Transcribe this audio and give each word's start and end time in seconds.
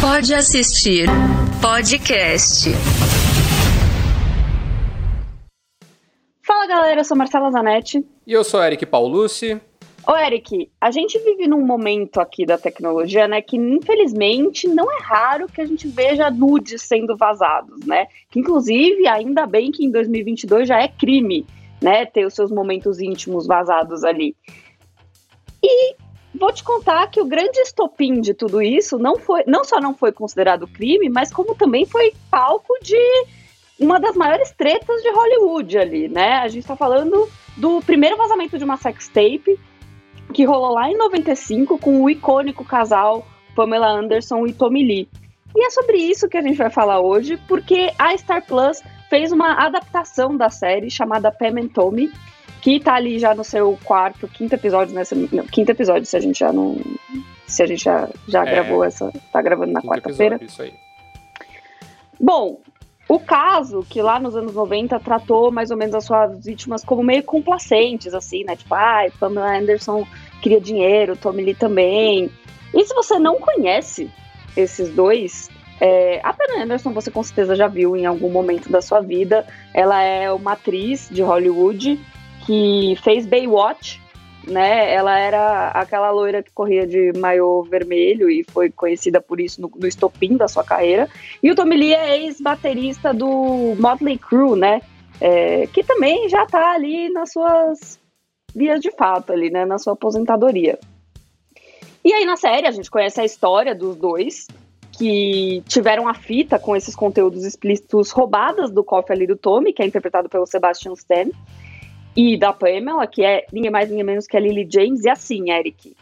Pode 0.00 0.32
assistir 0.32 1.06
podcast. 1.60 2.70
Fala 6.42 6.66
galera, 6.66 7.00
eu 7.00 7.04
sou 7.04 7.14
Marcela 7.14 7.50
Zanetti. 7.50 8.02
E 8.26 8.32
eu 8.32 8.42
sou 8.42 8.62
Eric 8.64 8.86
Paulucci. 8.86 9.60
Ô 10.08 10.16
Eric, 10.16 10.70
a 10.80 10.90
gente 10.90 11.18
vive 11.18 11.46
num 11.46 11.60
momento 11.66 12.18
aqui 12.18 12.46
da 12.46 12.56
tecnologia, 12.56 13.28
né, 13.28 13.42
que 13.42 13.58
infelizmente 13.58 14.66
não 14.66 14.90
é 14.90 15.02
raro 15.02 15.46
que 15.46 15.60
a 15.60 15.66
gente 15.66 15.86
veja 15.86 16.30
nudes 16.30 16.80
sendo 16.80 17.14
vazados, 17.14 17.84
né? 17.84 18.06
Que 18.30 18.40
inclusive, 18.40 19.06
ainda 19.06 19.46
bem 19.46 19.70
que 19.70 19.84
em 19.84 19.90
2022 19.90 20.66
já 20.66 20.80
é 20.80 20.88
crime, 20.88 21.44
né, 21.82 22.06
ter 22.06 22.24
os 22.24 22.32
seus 22.32 22.50
momentos 22.50 23.00
íntimos 23.00 23.46
vazados 23.46 24.02
ali. 24.02 24.34
E 25.62 25.94
vou 26.40 26.52
te 26.52 26.64
contar 26.64 27.08
que 27.10 27.20
o 27.20 27.26
grande 27.26 27.60
estopim 27.60 28.20
de 28.22 28.32
tudo 28.32 28.62
isso 28.62 28.98
não 28.98 29.16
foi, 29.16 29.44
não 29.46 29.62
só 29.62 29.78
não 29.78 29.94
foi 29.94 30.10
considerado 30.10 30.66
crime, 30.66 31.10
mas 31.10 31.30
como 31.30 31.54
também 31.54 31.84
foi 31.84 32.14
palco 32.30 32.72
de 32.82 32.96
uma 33.78 34.00
das 34.00 34.16
maiores 34.16 34.50
tretas 34.50 35.02
de 35.02 35.10
Hollywood 35.10 35.78
ali, 35.78 36.08
né? 36.08 36.38
A 36.38 36.48
gente 36.48 36.66
tá 36.66 36.74
falando 36.74 37.28
do 37.58 37.82
primeiro 37.82 38.16
vazamento 38.16 38.56
de 38.56 38.64
uma 38.64 38.78
sextape 38.78 39.60
que 40.32 40.44
rolou 40.44 40.72
lá 40.72 40.90
em 40.90 40.96
95 40.96 41.78
com 41.78 42.02
o 42.02 42.08
icônico 42.08 42.64
casal 42.64 43.26
Pamela 43.54 43.88
Anderson 43.88 44.46
e 44.46 44.52
Tommy 44.54 44.82
Lee. 44.82 45.08
E 45.54 45.66
é 45.66 45.70
sobre 45.70 45.98
isso 45.98 46.28
que 46.28 46.38
a 46.38 46.42
gente 46.42 46.56
vai 46.56 46.70
falar 46.70 47.00
hoje, 47.00 47.36
porque 47.48 47.92
a 47.98 48.16
Star 48.16 48.46
Plus 48.46 48.82
fez 49.10 49.32
uma 49.32 49.54
adaptação 49.66 50.36
da 50.36 50.48
série 50.48 50.88
chamada 50.88 51.32
Pam 51.32 51.60
and 51.60 51.68
Tommy, 51.68 52.10
que 52.60 52.78
tá 52.78 52.94
ali 52.94 53.18
já 53.18 53.34
no 53.34 53.42
seu 53.42 53.78
quarto, 53.84 54.28
quinto 54.28 54.54
episódio, 54.54 54.94
nessa. 54.94 55.14
Não, 55.14 55.46
quinto 55.46 55.70
episódio, 55.70 56.06
se 56.06 56.16
a 56.16 56.20
gente 56.20 56.38
já 56.38 56.52
não. 56.52 56.76
Se 57.46 57.62
a 57.62 57.66
gente 57.66 57.84
já, 57.84 58.08
já 58.28 58.44
é, 58.44 58.50
gravou 58.50 58.84
essa. 58.84 59.12
Tá 59.32 59.40
gravando 59.42 59.72
na 59.72 59.82
quarta-feira. 59.82 60.38
Isso 60.42 60.62
aí. 60.62 60.72
Bom, 62.20 62.58
o 63.08 63.18
caso, 63.18 63.84
que 63.88 64.00
lá 64.02 64.20
nos 64.20 64.36
anos 64.36 64.54
90 64.54 65.00
tratou 65.00 65.50
mais 65.50 65.70
ou 65.70 65.76
menos 65.76 65.94
as 65.94 66.04
suas 66.04 66.44
vítimas 66.44 66.84
como 66.84 67.02
meio 67.02 67.24
complacentes, 67.24 68.14
assim, 68.14 68.44
né? 68.44 68.54
Tipo, 68.54 68.74
ai, 68.74 69.08
ah, 69.08 69.12
Pamela 69.18 69.56
Anderson 69.56 70.06
queria 70.42 70.60
dinheiro, 70.60 71.16
Tommy 71.16 71.42
Lee 71.42 71.54
também. 71.54 72.30
E 72.74 72.84
se 72.84 72.94
você 72.94 73.18
não 73.18 73.40
conhece 73.40 74.08
esses 74.56 74.90
dois, 74.90 75.50
é, 75.80 76.20
a 76.22 76.32
Pamela 76.32 76.64
Anderson 76.64 76.92
você 76.92 77.10
com 77.10 77.22
certeza 77.22 77.56
já 77.56 77.66
viu 77.66 77.96
em 77.96 78.06
algum 78.06 78.30
momento 78.30 78.70
da 78.70 78.82
sua 78.82 79.00
vida. 79.00 79.46
Ela 79.74 80.02
é 80.02 80.30
uma 80.30 80.52
atriz 80.52 81.08
de 81.10 81.22
Hollywood 81.22 81.98
que 82.50 82.96
fez 83.04 83.26
Baywatch, 83.26 84.00
né? 84.44 84.92
Ela 84.92 85.16
era 85.16 85.68
aquela 85.68 86.10
loira 86.10 86.42
que 86.42 86.50
corria 86.50 86.84
de 86.84 87.12
maiô 87.16 87.62
vermelho 87.62 88.28
e 88.28 88.42
foi 88.42 88.68
conhecida 88.70 89.20
por 89.20 89.38
isso 89.38 89.62
no, 89.62 89.70
no 89.72 89.86
estopim 89.86 90.36
da 90.36 90.48
sua 90.48 90.64
carreira. 90.64 91.08
E 91.40 91.48
o 91.48 91.54
Tommy 91.54 91.76
Lee 91.76 91.94
é 91.94 92.24
ex-baterista 92.24 93.14
do 93.14 93.76
Motley 93.78 94.18
Crue, 94.18 94.58
né? 94.58 94.82
É, 95.20 95.68
que 95.68 95.84
também 95.84 96.28
já 96.28 96.44
tá 96.44 96.72
ali 96.72 97.08
nas 97.10 97.30
suas 97.30 98.00
vias 98.52 98.80
de 98.80 98.90
fato 98.90 99.32
ali, 99.32 99.48
né? 99.48 99.64
Na 99.64 99.78
sua 99.78 99.92
aposentadoria. 99.92 100.76
E 102.04 102.12
aí 102.12 102.24
na 102.24 102.36
série 102.36 102.66
a 102.66 102.72
gente 102.72 102.90
conhece 102.90 103.20
a 103.20 103.24
história 103.24 103.76
dos 103.76 103.94
dois 103.94 104.48
que 104.98 105.62
tiveram 105.68 106.08
a 106.08 106.14
fita 106.14 106.58
com 106.58 106.74
esses 106.74 106.96
conteúdos 106.96 107.44
explícitos 107.44 108.10
roubadas 108.10 108.72
do 108.72 108.82
cofre 108.82 109.14
ali 109.14 109.24
do 109.24 109.36
Tommy, 109.36 109.72
que 109.72 109.82
é 109.82 109.86
interpretado 109.86 110.28
pelo 110.28 110.46
Sebastian 110.46 110.94
Stan 110.94 111.30
e 112.16 112.36
da 112.36 112.52
Pamela, 112.52 113.06
que 113.06 113.24
é 113.24 113.44
ninguém 113.52 113.70
mais, 113.70 113.88
ninguém 113.88 114.04
menos 114.04 114.26
que 114.26 114.36
a 114.36 114.40
Lily 114.40 114.68
James. 114.70 115.04
E 115.04 115.10
assim, 115.10 115.50
Eric, 115.50 115.94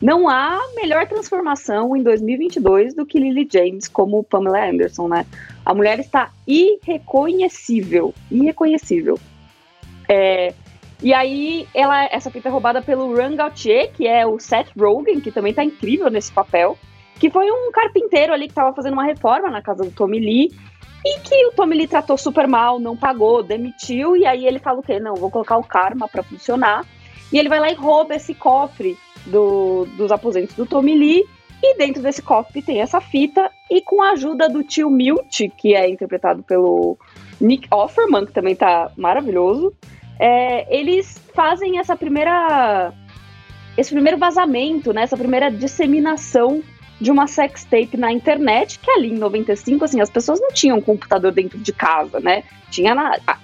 não 0.00 0.28
há 0.28 0.60
melhor 0.74 1.06
transformação 1.06 1.96
em 1.96 2.02
2022 2.02 2.94
do 2.94 3.06
que 3.06 3.18
Lily 3.18 3.48
James 3.50 3.88
como 3.88 4.24
Pamela 4.24 4.68
Anderson, 4.68 5.08
né? 5.08 5.26
A 5.64 5.74
mulher 5.74 5.98
está 5.98 6.30
irreconhecível, 6.46 8.14
irreconhecível. 8.30 9.18
É, 10.08 10.52
e 11.02 11.12
aí, 11.12 11.66
ela, 11.74 12.04
essa 12.06 12.30
fita 12.30 12.48
é 12.48 12.52
roubada 12.52 12.80
pelo 12.82 13.14
Run 13.14 13.36
Gautier, 13.36 13.92
que 13.92 14.06
é 14.06 14.26
o 14.26 14.38
Seth 14.38 14.68
Rogen, 14.78 15.20
que 15.20 15.30
também 15.30 15.52
tá 15.52 15.64
incrível 15.64 16.10
nesse 16.10 16.32
papel, 16.32 16.78
que 17.18 17.30
foi 17.30 17.50
um 17.50 17.70
carpinteiro 17.72 18.32
ali 18.32 18.48
que 18.48 18.54
tava 18.54 18.74
fazendo 18.74 18.94
uma 18.94 19.04
reforma 19.04 19.50
na 19.50 19.62
casa 19.62 19.84
do 19.84 19.90
Tommy 19.90 20.18
Lee, 20.18 20.50
e 21.04 21.20
que 21.20 21.46
o 21.46 21.52
Tommy 21.52 21.76
Lee 21.76 21.86
tratou 21.86 22.16
super 22.16 22.48
mal, 22.48 22.80
não 22.80 22.96
pagou, 22.96 23.42
demitiu, 23.42 24.16
e 24.16 24.24
aí 24.24 24.46
ele 24.46 24.58
fala 24.58 24.80
o 24.80 24.82
quê? 24.82 24.98
Não, 24.98 25.14
vou 25.14 25.30
colocar 25.30 25.58
o 25.58 25.64
karma 25.64 26.08
para 26.08 26.22
funcionar. 26.22 26.86
E 27.30 27.38
ele 27.38 27.48
vai 27.48 27.60
lá 27.60 27.70
e 27.70 27.74
rouba 27.74 28.14
esse 28.14 28.34
cofre 28.34 28.96
do, 29.26 29.86
dos 29.96 30.10
aposentos 30.10 30.54
do 30.56 30.64
Tommy 30.64 30.96
Lee, 30.96 31.24
e 31.62 31.76
dentro 31.76 32.02
desse 32.02 32.22
cofre 32.22 32.62
tem 32.62 32.80
essa 32.80 33.00
fita, 33.00 33.50
e 33.70 33.82
com 33.82 34.02
a 34.02 34.12
ajuda 34.12 34.48
do 34.48 34.62
tio 34.62 34.90
Milt, 34.90 35.50
que 35.56 35.74
é 35.74 35.88
interpretado 35.88 36.42
pelo 36.42 36.96
Nick 37.40 37.68
Offerman, 37.70 38.26
que 38.26 38.32
também 38.32 38.56
tá 38.56 38.90
maravilhoso, 38.96 39.74
é, 40.18 40.74
eles 40.74 41.20
fazem 41.34 41.78
essa 41.78 41.96
primeira. 41.96 42.92
Esse 43.76 43.90
primeiro 43.90 44.16
vazamento, 44.16 44.92
né, 44.92 45.02
essa 45.02 45.16
primeira 45.16 45.50
disseminação 45.50 46.62
de 47.00 47.10
uma 47.10 47.26
sex 47.26 47.64
tape 47.64 47.96
na 47.96 48.12
internet, 48.12 48.78
que 48.78 48.90
ali 48.90 49.10
em 49.10 49.18
95, 49.18 49.84
assim, 49.84 50.00
as 50.00 50.10
pessoas 50.10 50.40
não 50.40 50.48
tinham 50.48 50.80
computador 50.80 51.32
dentro 51.32 51.58
de 51.58 51.72
casa, 51.72 52.20
né? 52.20 52.44
Tinha 52.70 52.94
na. 52.94 53.18
A, 53.26 53.38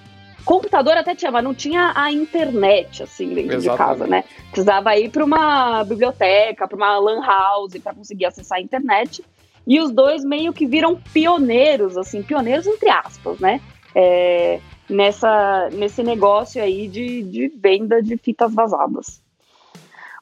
computador 0.44 0.96
até 0.96 1.14
tinha, 1.14 1.30
mas 1.30 1.44
não 1.44 1.54
tinha 1.54 1.92
a 1.94 2.10
internet, 2.10 3.02
assim, 3.02 3.34
dentro 3.34 3.56
Exatamente. 3.56 3.70
de 3.70 3.76
casa, 3.76 4.06
né? 4.06 4.24
Precisava 4.50 4.96
ir 4.96 5.10
para 5.10 5.24
uma 5.24 5.84
biblioteca, 5.84 6.66
para 6.66 6.76
uma 6.76 6.98
lan 6.98 7.20
house, 7.24 7.78
para 7.82 7.94
conseguir 7.94 8.26
acessar 8.26 8.58
a 8.58 8.60
internet. 8.60 9.24
E 9.66 9.78
os 9.80 9.90
dois 9.90 10.24
meio 10.24 10.52
que 10.52 10.66
viram 10.66 10.96
pioneiros, 11.12 11.96
assim, 11.96 12.22
pioneiros 12.22 12.66
entre 12.66 12.88
aspas, 12.88 13.38
né? 13.38 13.60
É, 13.94 14.60
nessa, 14.88 15.68
nesse 15.72 16.02
negócio 16.02 16.62
aí 16.62 16.88
de, 16.88 17.22
de 17.22 17.48
venda 17.48 18.02
de 18.02 18.16
fitas 18.16 18.54
vazadas. 18.54 19.22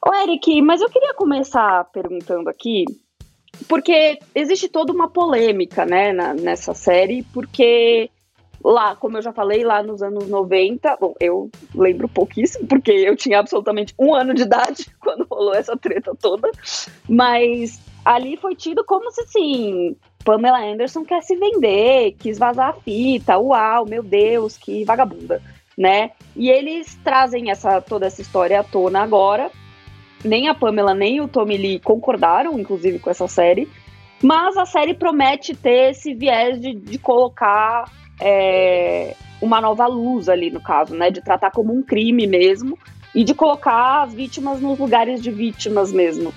Ô, 0.05 0.13
Eric, 0.13 0.61
mas 0.61 0.81
eu 0.81 0.89
queria 0.89 1.13
começar 1.13 1.83
perguntando 1.85 2.49
aqui 2.49 2.85
porque 3.67 4.19
existe 4.33 4.67
toda 4.67 4.93
uma 4.93 5.09
polêmica, 5.09 5.85
né, 5.85 6.13
na, 6.13 6.33
nessa 6.33 6.73
série, 6.73 7.23
porque 7.33 8.09
lá, 8.63 8.95
como 8.95 9.17
eu 9.17 9.21
já 9.21 9.31
falei, 9.31 9.63
lá 9.63 9.81
nos 9.81 10.01
anos 10.01 10.27
90, 10.27 10.97
bom, 10.99 11.13
eu 11.19 11.49
lembro 11.73 12.07
pouquíssimo, 12.07 12.67
porque 12.67 12.91
eu 12.91 13.15
tinha 13.15 13.39
absolutamente 13.39 13.93
um 13.97 14.13
ano 14.13 14.33
de 14.33 14.43
idade 14.43 14.85
quando 14.99 15.27
rolou 15.29 15.53
essa 15.53 15.77
treta 15.77 16.13
toda, 16.19 16.51
mas 17.07 17.79
ali 18.03 18.37
foi 18.37 18.55
tido 18.55 18.83
como 18.83 19.11
se, 19.11 19.21
assim, 19.21 19.95
Pamela 20.23 20.59
Anderson 20.59 21.03
quer 21.03 21.21
se 21.21 21.35
vender, 21.35 22.15
quis 22.19 22.37
vazar 22.37 22.69
a 22.69 22.73
fita, 22.73 23.37
uau, 23.37 23.85
meu 23.85 24.03
Deus, 24.03 24.57
que 24.57 24.83
vagabunda, 24.83 25.41
né? 25.77 26.11
E 26.35 26.49
eles 26.49 26.97
trazem 27.03 27.49
essa 27.49 27.81
toda 27.81 28.05
essa 28.05 28.21
história 28.21 28.59
à 28.59 28.63
tona 28.63 29.01
agora, 29.01 29.49
nem 30.23 30.47
a 30.47 30.55
Pamela 30.55 30.93
nem 30.93 31.21
o 31.21 31.27
Tommy 31.27 31.57
Lee 31.57 31.79
concordaram, 31.79 32.59
inclusive, 32.59 32.99
com 32.99 33.09
essa 33.09 33.27
série. 33.27 33.69
Mas 34.21 34.57
a 34.57 34.65
série 34.65 34.93
promete 34.93 35.55
ter 35.55 35.91
esse 35.91 36.13
viés 36.13 36.59
de, 36.59 36.73
de 36.73 36.97
colocar 36.97 37.89
é, 38.19 39.15
uma 39.41 39.61
nova 39.61 39.87
luz 39.87 40.27
ali, 40.27 40.49
no 40.49 40.61
caso, 40.61 40.93
né? 40.93 41.09
De 41.09 41.21
tratar 41.21 41.51
como 41.51 41.73
um 41.73 41.81
crime 41.81 42.27
mesmo 42.27 42.77
e 43.15 43.23
de 43.23 43.33
colocar 43.33 44.03
as 44.03 44.13
vítimas 44.13 44.59
nos 44.59 44.77
lugares 44.77 45.21
de 45.21 45.31
vítimas 45.31 45.91
mesmo. 45.91 46.33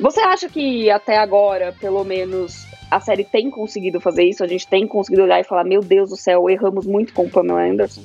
Você 0.00 0.20
acha 0.20 0.48
que 0.48 0.90
até 0.90 1.16
agora, 1.18 1.72
pelo 1.80 2.04
menos, 2.04 2.66
a 2.90 2.98
série 2.98 3.24
tem 3.24 3.48
conseguido 3.48 4.00
fazer 4.00 4.24
isso? 4.24 4.42
A 4.42 4.48
gente 4.48 4.66
tem 4.66 4.86
conseguido 4.86 5.22
olhar 5.22 5.40
e 5.40 5.44
falar: 5.44 5.64
meu 5.64 5.80
Deus 5.80 6.10
do 6.10 6.16
céu, 6.16 6.50
erramos 6.50 6.84
muito 6.86 7.12
com 7.12 7.28
Pamela 7.28 7.62
Anderson? 7.62 8.02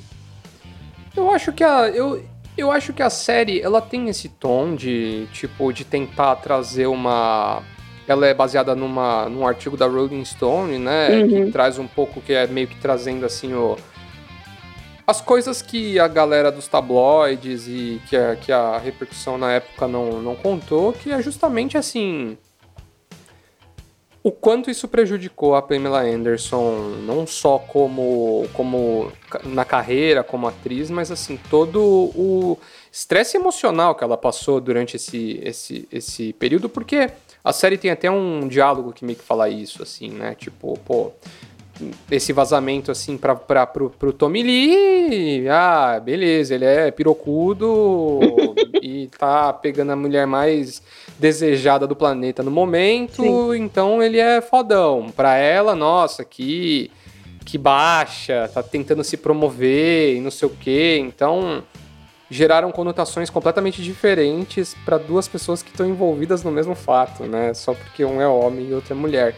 Eu 1.16 1.30
acho 1.32 1.52
que 1.52 1.64
a. 1.64 1.88
Eu, 1.88 2.22
eu 2.60 2.70
acho 2.70 2.92
que 2.92 3.02
a 3.02 3.10
série, 3.10 3.60
ela 3.60 3.80
tem 3.80 4.08
esse 4.08 4.28
tom 4.28 4.74
de, 4.74 5.26
tipo, 5.32 5.72
de 5.72 5.84
tentar 5.84 6.36
trazer 6.36 6.86
uma... 6.86 7.62
Ela 8.06 8.26
é 8.26 8.34
baseada 8.34 8.74
numa, 8.74 9.28
num 9.28 9.46
artigo 9.46 9.76
da 9.76 9.86
Rolling 9.86 10.24
Stone, 10.24 10.78
né? 10.78 11.10
Uhum. 11.10 11.28
Que 11.28 11.52
traz 11.52 11.78
um 11.78 11.86
pouco, 11.86 12.20
que 12.20 12.32
é 12.32 12.46
meio 12.46 12.66
que 12.66 12.76
trazendo, 12.80 13.24
assim, 13.24 13.52
o... 13.54 13.76
As 15.06 15.20
coisas 15.20 15.60
que 15.60 15.98
a 15.98 16.06
galera 16.06 16.52
dos 16.52 16.68
tabloides 16.68 17.66
e 17.66 18.00
que 18.08 18.16
a, 18.16 18.36
que 18.36 18.52
a 18.52 18.78
repercussão 18.78 19.36
na 19.36 19.52
época 19.52 19.88
não, 19.88 20.22
não 20.22 20.36
contou, 20.36 20.92
que 20.92 21.10
é 21.10 21.20
justamente, 21.20 21.76
assim 21.76 22.36
o 24.22 24.30
quanto 24.30 24.70
isso 24.70 24.86
prejudicou 24.86 25.54
a 25.54 25.62
Pamela 25.62 26.02
Anderson, 26.02 26.96
não 27.06 27.26
só 27.26 27.58
como, 27.58 28.46
como 28.52 29.10
na 29.44 29.64
carreira, 29.64 30.22
como 30.22 30.46
atriz, 30.46 30.90
mas 30.90 31.10
assim, 31.10 31.38
todo 31.48 31.80
o 31.80 32.58
estresse 32.92 33.36
emocional 33.36 33.94
que 33.94 34.04
ela 34.04 34.18
passou 34.18 34.60
durante 34.60 34.96
esse, 34.96 35.40
esse, 35.42 35.88
esse 35.90 36.32
período, 36.34 36.68
porque 36.68 37.10
a 37.42 37.52
série 37.52 37.78
tem 37.78 37.90
até 37.90 38.10
um 38.10 38.46
diálogo 38.46 38.92
que 38.92 39.04
meio 39.04 39.18
que 39.18 39.24
fala 39.24 39.48
isso, 39.48 39.82
assim, 39.82 40.10
né? 40.10 40.34
Tipo, 40.34 40.78
pô, 40.84 41.12
esse 42.10 42.32
vazamento 42.32 42.90
assim 42.90 43.16
para 43.16 43.66
pro, 43.66 43.90
pro 43.90 44.12
Tommy 44.12 44.42
Lee, 44.42 45.48
ah, 45.48 46.00
beleza, 46.02 46.54
ele 46.54 46.64
é 46.64 46.90
pirocudo 46.90 48.20
e 48.82 49.08
tá 49.18 49.52
pegando 49.52 49.92
a 49.92 49.96
mulher 49.96 50.26
mais 50.26 50.82
desejada 51.18 51.86
do 51.86 51.96
planeta 51.96 52.42
no 52.42 52.50
momento, 52.50 53.22
Sim. 53.22 53.56
então 53.56 54.02
ele 54.02 54.18
é 54.18 54.40
fodão. 54.40 55.10
Pra 55.14 55.36
ela, 55.36 55.74
nossa, 55.74 56.24
que 56.24 56.90
que 57.44 57.58
baixa, 57.58 58.48
tá 58.52 58.62
tentando 58.62 59.02
se 59.02 59.16
promover 59.16 60.16
e 60.16 60.20
não 60.20 60.30
sei 60.30 60.46
o 60.46 60.52
quê. 60.52 60.98
Então, 61.00 61.64
geraram 62.30 62.70
conotações 62.70 63.28
completamente 63.28 63.82
diferentes 63.82 64.74
para 64.84 64.96
duas 64.96 65.26
pessoas 65.26 65.62
que 65.62 65.70
estão 65.70 65.84
envolvidas 65.86 66.44
no 66.44 66.52
mesmo 66.52 66.76
fato, 66.76 67.24
né? 67.24 67.52
Só 67.52 67.74
porque 67.74 68.04
um 68.04 68.20
é 68.20 68.28
homem 68.28 68.68
e 68.68 68.74
outro 68.74 68.92
é 68.92 68.96
mulher. 68.96 69.36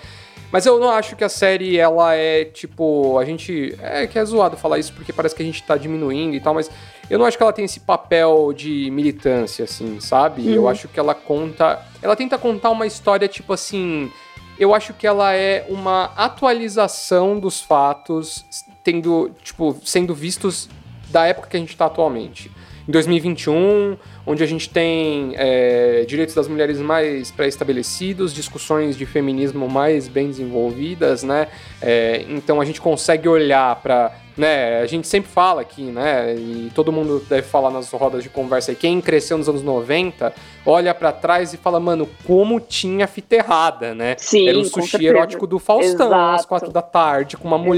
Mas 0.53 0.67
eu 0.67 0.79
não 0.79 0.91
acho 0.91 1.17
que 1.17 1.25
a 1.25 1.31
série, 1.31 1.79
ela 1.79 2.15
é 2.15 2.45
tipo. 2.45 3.19
A 3.19 3.25
gente. 3.25 3.75
É 3.81 4.07
que 4.07 4.19
é 4.19 4.25
zoado 4.25 4.55
falar 4.55 4.79
isso 4.79 4.93
porque 4.93 5.11
parece 5.11 5.35
que 5.35 5.43
a 5.43 5.47
gente 5.47 5.63
tá 5.63 5.79
diminuindo 5.79 6.37
e 6.37 6.41
tal, 6.41 6.53
mas 6.53 6.71
eu 7.09 7.19
não 7.19 7.25
acho 7.25 7.39
que 7.39 7.43
ela 7.43 7.55
tem 7.55 7.65
esse 7.65 7.81
papel 7.81 8.53
de 8.55 8.91
militância, 8.91 9.65
assim, 9.65 9.99
sabe? 9.99 10.43
Uhum. 10.43 10.55
Eu 10.55 10.69
acho 10.69 10.89
que 10.89 11.01
ela 11.01 11.15
conta. 11.15 11.81
Ela 12.03 12.15
tenta 12.15 12.37
contar 12.37 12.69
uma 12.69 12.87
história, 12.87 13.27
tipo 13.27 13.55
assim. 13.55 14.13
Eu 14.59 14.75
acho 14.75 14.93
que 14.93 15.07
ela 15.07 15.33
é 15.33 15.65
uma 15.71 16.13
atualização 16.15 17.41
dos 17.41 17.63
fatos, 17.63 18.45
tendo, 18.85 19.31
tipo, 19.43 19.75
sendo 19.83 20.15
vistos 20.15 20.69
da 21.09 21.27
época 21.27 21.49
que 21.49 21.57
a 21.57 21.61
gente 21.61 21.75
tá 21.75 21.87
atualmente 21.87 22.51
em 22.87 22.93
2021, 22.93 23.97
onde 24.27 24.43
a 24.43 24.47
gente 24.47 24.71
tem 24.71 25.35
é, 25.37 26.05
direitos 26.07 26.35
das 26.35 26.49
mulheres 26.49 26.79
mais 26.79 27.31
pré-estabelecidos, 27.31 28.33
discussões 28.33 28.97
de 28.97 29.05
feminismo 29.05 29.69
mais 29.69 30.09
bem 30.09 30.29
desenvolvidas, 30.29 31.23
né? 31.23 31.49
É, 31.81 32.25
então 32.29 32.61
a 32.61 32.65
gente 32.65 32.81
consegue 32.81 33.29
olhar 33.29 33.77
para 33.77 34.13
né? 34.37 34.81
A 34.81 34.87
gente 34.87 35.07
sempre 35.07 35.31
fala 35.31 35.61
aqui, 35.61 35.83
né? 35.83 36.35
E 36.35 36.71
todo 36.75 36.91
mundo 36.91 37.25
deve 37.29 37.43
falar 37.43 37.71
nas 37.71 37.91
rodas 37.91 38.23
de 38.23 38.29
conversa 38.29 38.73
aí. 38.73 38.77
Quem 38.77 39.01
cresceu 39.01 39.37
nos 39.37 39.49
anos 39.49 39.63
90, 39.63 40.33
olha 40.65 40.95
para 40.95 41.13
trás 41.13 41.53
e 41.53 41.57
fala, 41.57 41.79
mano, 41.79 42.09
como 42.27 42.59
tinha 42.61 43.07
fita 43.07 43.37
errada, 43.37 43.95
né? 43.95 44.17
Sim, 44.19 44.49
Era 44.49 44.59
um 44.59 44.65
sushi 44.65 45.05
erótico 45.05 45.47
do 45.47 45.59
Faustão, 45.59 46.07
Exato. 46.07 46.15
às 46.15 46.47
quatro 46.47 46.71
da 46.71 46.83
tarde, 46.83 47.37
com 47.37 47.47
uma 47.47 47.57
Exato, 47.57 47.69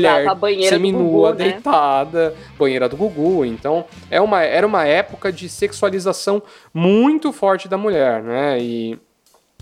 mulher 0.41 0.69
seminua, 0.69 1.33
Gugu, 1.33 1.39
né? 1.39 1.51
deitada, 1.51 2.31
né? 2.31 2.37
banheira 2.59 2.89
do 2.89 2.97
Gugu. 2.97 3.45
Então, 3.45 3.85
é 4.11 4.21
uma, 4.21 4.43
era 4.43 4.67
uma 4.67 4.85
época 4.87 5.33
de 5.33 5.49
sexualização 5.49 6.43
muito 6.73 7.33
forte 7.33 7.69
da 7.69 7.77
mulher, 7.77 8.23
né? 8.23 8.59
E, 8.61 8.99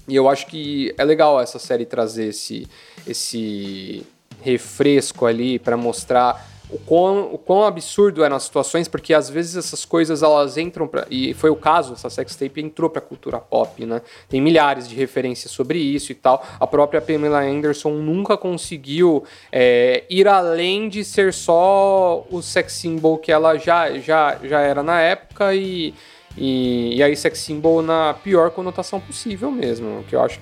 e 0.07 0.15
eu 0.15 0.29
acho 0.29 0.47
que 0.47 0.95
é 0.99 1.05
legal 1.05 1.41
essa 1.41 1.59
série 1.59 1.87
trazer 1.87 2.29
esse, 2.29 2.67
esse 3.07 4.05
refresco 4.43 5.25
ali 5.25 5.59
para 5.59 5.77
mostrar 5.77 6.52
o 6.73 6.79
quão, 6.79 7.35
o 7.35 7.39
quão 7.39 7.65
absurdo 7.65 8.25
eram 8.25 8.37
as 8.37 8.45
situações, 8.45 8.89
porque 8.89 9.13
às 9.13 9.29
vezes 9.29 9.57
essas 9.57 9.85
coisas 9.85 10.23
elas 10.23 10.57
entram 10.57 10.89
pra, 10.89 11.07
e 11.11 11.35
foi 11.35 11.51
o 11.51 11.57
caso, 11.57 11.93
essa 11.93 12.09
sextape 12.09 12.63
entrou 12.63 12.89
pra 12.89 13.01
cultura 13.01 13.39
pop, 13.39 13.85
né? 13.85 14.01
Tem 14.29 14.41
milhares 14.41 14.89
de 14.89 14.95
referências 14.95 15.53
sobre 15.53 15.79
isso 15.79 16.13
e 16.13 16.15
tal. 16.15 16.45
A 16.59 16.67
própria 16.67 17.01
Pamela 17.01 17.43
Anderson 17.43 17.91
nunca 17.91 18.39
conseguiu 18.39 19.23
é, 19.53 20.05
ir 20.09 20.27
além 20.27 20.89
de 20.89 21.05
ser 21.05 21.35
só 21.35 22.27
o 22.31 22.41
sex 22.41 22.73
symbol 22.73 23.19
que 23.19 23.31
ela 23.31 23.59
já, 23.59 23.99
já, 23.99 24.39
já 24.43 24.61
era 24.61 24.83
na 24.83 24.99
época 25.01 25.55
e, 25.55 25.93
e, 26.37 26.97
e 26.97 27.03
aí 27.03 27.15
sex 27.15 27.39
symbol 27.39 27.83
na 27.83 28.15
pior 28.15 28.51
conotação 28.51 28.99
possível 28.99 29.51
mesmo, 29.51 30.03
que 30.09 30.17
eu 30.17 30.23
acho 30.23 30.41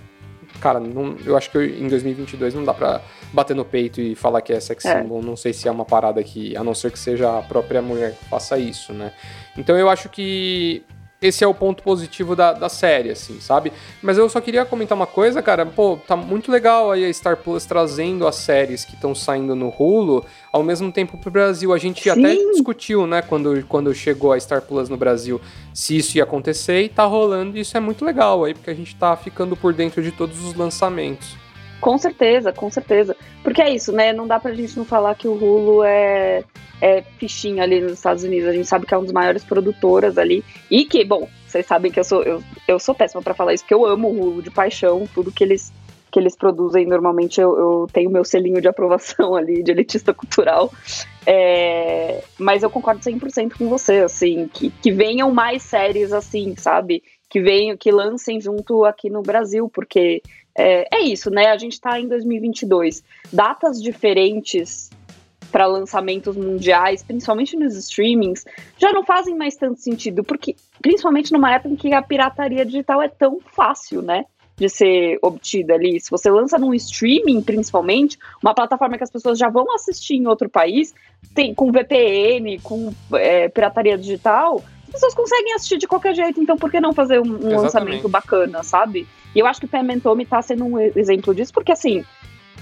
cara, 0.61 0.79
não, 0.79 1.17
eu 1.25 1.37
acho 1.37 1.51
que 1.51 1.59
em 1.59 1.89
2022 1.89 2.55
não 2.55 2.65
dá 2.65 2.75
pra 2.75 3.01
bater 3.33 3.55
no 3.55 3.65
peito 3.65 4.01
e 4.01 4.15
falar 4.15 4.41
que 4.41 4.53
é 4.53 4.61
sex 4.61 4.85
é. 4.85 5.01
symbol. 5.01 5.23
Não 5.23 5.37
sei 5.37 5.53
se 5.53 5.69
é 5.69 5.71
uma 5.71 5.85
parada 5.85 6.23
que, 6.23 6.57
a 6.57 6.65
não 6.65 6.75
ser 6.75 6.91
que 6.91 6.99
seja 6.99 7.39
a 7.39 7.43
própria 7.43 7.81
mulher 7.81 8.13
que 8.13 8.25
faça 8.27 8.59
isso, 8.59 8.93
né? 8.93 9.13
Então 9.57 9.77
eu 9.79 9.89
acho 9.89 10.09
que 10.09 10.85
esse 11.21 11.45
é 11.45 11.47
o 11.47 11.53
ponto 11.53 11.83
positivo 11.83 12.35
da, 12.35 12.53
da 12.55 12.69
série, 12.71 13.11
assim, 13.11 13.41
sabe? 13.41 13.73
Mas 14.01 14.17
eu 14.17 14.27
só 14.29 14.41
queria 14.41 14.65
comentar 14.65 14.97
uma 14.97 15.07
coisa, 15.07 15.43
cara. 15.43 15.67
Pô, 15.67 15.99
tá 15.99 16.17
muito 16.17 16.51
legal 16.51 16.91
aí 16.91 17.05
a 17.05 17.13
Star 17.13 17.37
Plus 17.37 17.67
trazendo 17.67 18.27
as 18.27 18.37
séries 18.37 18.87
que 18.87 18.95
estão 18.95 19.15
saindo 19.15 19.55
no 19.55 19.69
Hulu 19.69 20.25
ao 20.51 20.63
mesmo 20.63 20.91
tempo 20.91 21.19
pro 21.19 21.31
Brasil. 21.31 21.75
A 21.75 21.79
gente 21.79 22.03
Sim. 22.03 22.11
até 22.11 22.35
discutiu, 22.35 23.07
né, 23.07 23.21
quando, 23.21 23.63
quando 23.67 23.95
chegou 23.95 24.33
a 24.33 24.41
Star 24.41 24.63
Plus 24.63 24.89
no 24.89 24.97
Brasil, 24.97 25.39
se 25.75 25.99
isso 25.99 26.17
ia 26.17 26.25
acontecer 26.25 26.83
e 26.85 26.89
tá 26.89 27.05
rolando. 27.05 27.59
E 27.59 27.61
isso 27.61 27.77
é 27.77 27.81
muito 27.81 28.03
legal 28.03 28.43
aí, 28.45 28.55
porque 28.55 28.71
a 28.71 28.75
gente 28.75 28.97
tá 28.97 29.15
ficando 29.15 29.55
por 29.55 29.75
dentro 29.75 30.03
de 30.03 30.11
todos 30.11 30.43
os 30.43 30.55
lançamentos. 30.55 31.37
Com 31.81 31.97
certeza, 31.99 32.53
com 32.53 32.71
certeza. 32.71 33.17
Porque 33.43 33.63
é 33.63 33.75
isso, 33.75 33.93
né? 33.93 34.13
Não 34.13 34.27
dá 34.27 34.39
pra 34.39 34.53
gente 34.53 34.77
não 34.77 34.85
falar 34.85 35.15
que 35.15 35.27
o 35.27 35.33
Hulu 35.33 35.83
é, 35.83 36.45
é 36.81 37.03
fichinha 37.19 37.63
ali 37.63 37.81
nos 37.81 37.93
Estados 37.93 38.23
Unidos. 38.23 38.49
A 38.49 38.53
gente 38.53 38.69
sabe 38.69 38.87
que 38.87 38.95
é 38.95 38.97
uma 38.97 39.05
das 39.05 39.13
maiores 39.13 39.45
produtoras 39.45 40.19
ali. 40.19 40.45
E 40.71 40.85
que, 40.85 41.05
bom, 41.05 41.29
vocês 41.47 41.67
sabem 41.67 41.91
que 41.91 41.99
eu 41.99 42.05
sou, 42.05 42.23
eu, 42.23 42.43
eu 42.69 42.79
sou 42.79 42.95
péssima 42.95 43.23
para 43.23 43.35
falar 43.35 43.55
isso, 43.55 43.65
porque 43.65 43.75
eu 43.75 43.87
amo 43.87 44.09
o 44.09 44.21
Hulu 44.21 44.43
de 44.43 44.51
paixão, 44.51 45.09
tudo 45.15 45.33
que 45.33 45.43
eles 45.43 45.73
que 46.11 46.19
eles 46.19 46.37
produzem, 46.37 46.87
normalmente 46.87 47.41
eu, 47.41 47.57
eu 47.57 47.87
tenho 47.93 48.11
meu 48.11 48.25
selinho 48.25 48.61
de 48.61 48.69
aprovação 48.69 49.35
ali, 49.37 49.63
de 49.63 49.71
elitista 49.71 50.13
cultural. 50.13 50.73
É, 51.25 52.23
mas 52.39 52.63
eu 52.63 52.71
concordo 52.71 53.01
100% 53.01 53.57
com 53.57 53.69
você, 53.69 53.99
assim, 53.99 54.49
que, 54.53 54.71
que 54.71 54.91
venham 54.91 55.31
mais 55.31 55.63
séries 55.63 56.13
assim, 56.13 56.55
sabe? 56.57 57.03
Que 57.31 57.41
venham, 57.41 57.77
que 57.77 57.91
lancem 57.91 58.41
junto 58.41 58.85
aqui 58.85 59.09
no 59.09 59.23
Brasil, 59.23 59.71
porque 59.73 60.21
é, 60.55 60.97
é 60.97 61.01
isso, 61.01 61.31
né? 61.31 61.47
A 61.47 61.57
gente 61.57 61.75
está 61.75 61.99
em 61.99 62.09
2022. 62.09 63.03
Datas 63.33 63.81
diferentes 63.81 64.91
para 65.51 65.67
lançamentos 65.67 66.37
mundiais, 66.37 67.03
principalmente 67.03 67.57
nos 67.57 67.77
streamings, 67.77 68.45
já 68.79 68.93
não 68.93 69.05
fazem 69.05 69.35
mais 69.35 69.57
tanto 69.57 69.81
sentido, 69.81 70.23
porque 70.23 70.55
principalmente 70.81 71.33
numa 71.33 71.53
época 71.53 71.75
em 71.75 71.77
que 71.77 71.93
a 71.93 72.03
pirataria 72.03 72.65
digital 72.65 73.03
é 73.03 73.09
tão 73.09 73.41
fácil, 73.41 74.03
né? 74.03 74.25
De 74.57 74.69
ser 74.69 75.19
obtida 75.23 75.75
ali. 75.75 75.99
Se 75.99 76.11
você 76.11 76.31
lança 76.31 76.59
num 76.59 76.75
streaming, 76.75 77.43
principalmente, 77.43 78.19
uma 78.43 78.55
plataforma 78.55 78.99
que 78.99 79.05
as 79.05 79.11
pessoas 79.11 79.39
já 79.39 79.49
vão 79.49 79.75
assistir 79.75 80.17
em 80.17 80.27
outro 80.27 80.51
país, 80.51 80.95
tem, 81.35 81.55
com 81.55 81.73
VPN, 81.73 82.59
com 82.61 82.93
é, 83.15 83.49
pirataria 83.49 83.97
digital, 83.97 84.63
as 84.91 84.95
pessoas 84.95 85.15
conseguem 85.15 85.55
assistir 85.55 85.79
de 85.79 85.87
qualquer 85.87 86.15
jeito, 86.15 86.41
então 86.41 86.57
por 86.57 86.71
que 86.71 86.81
não 86.81 86.93
fazer 86.93 87.21
um, 87.21 87.39
um 87.47 87.61
lançamento 87.61 88.09
bacana, 88.09 88.63
sabe? 88.65 89.07
E 89.35 89.39
eu 89.39 89.47
acho 89.47 89.61
que 89.61 89.67
o 89.67 89.69
Pementome 89.69 90.27
tá 90.27 90.43
sendo 90.43 90.65
um 90.65 90.79
exemplo 90.79 91.33
disso, 91.33 91.53
porque 91.53 91.71
assim, 91.71 92.05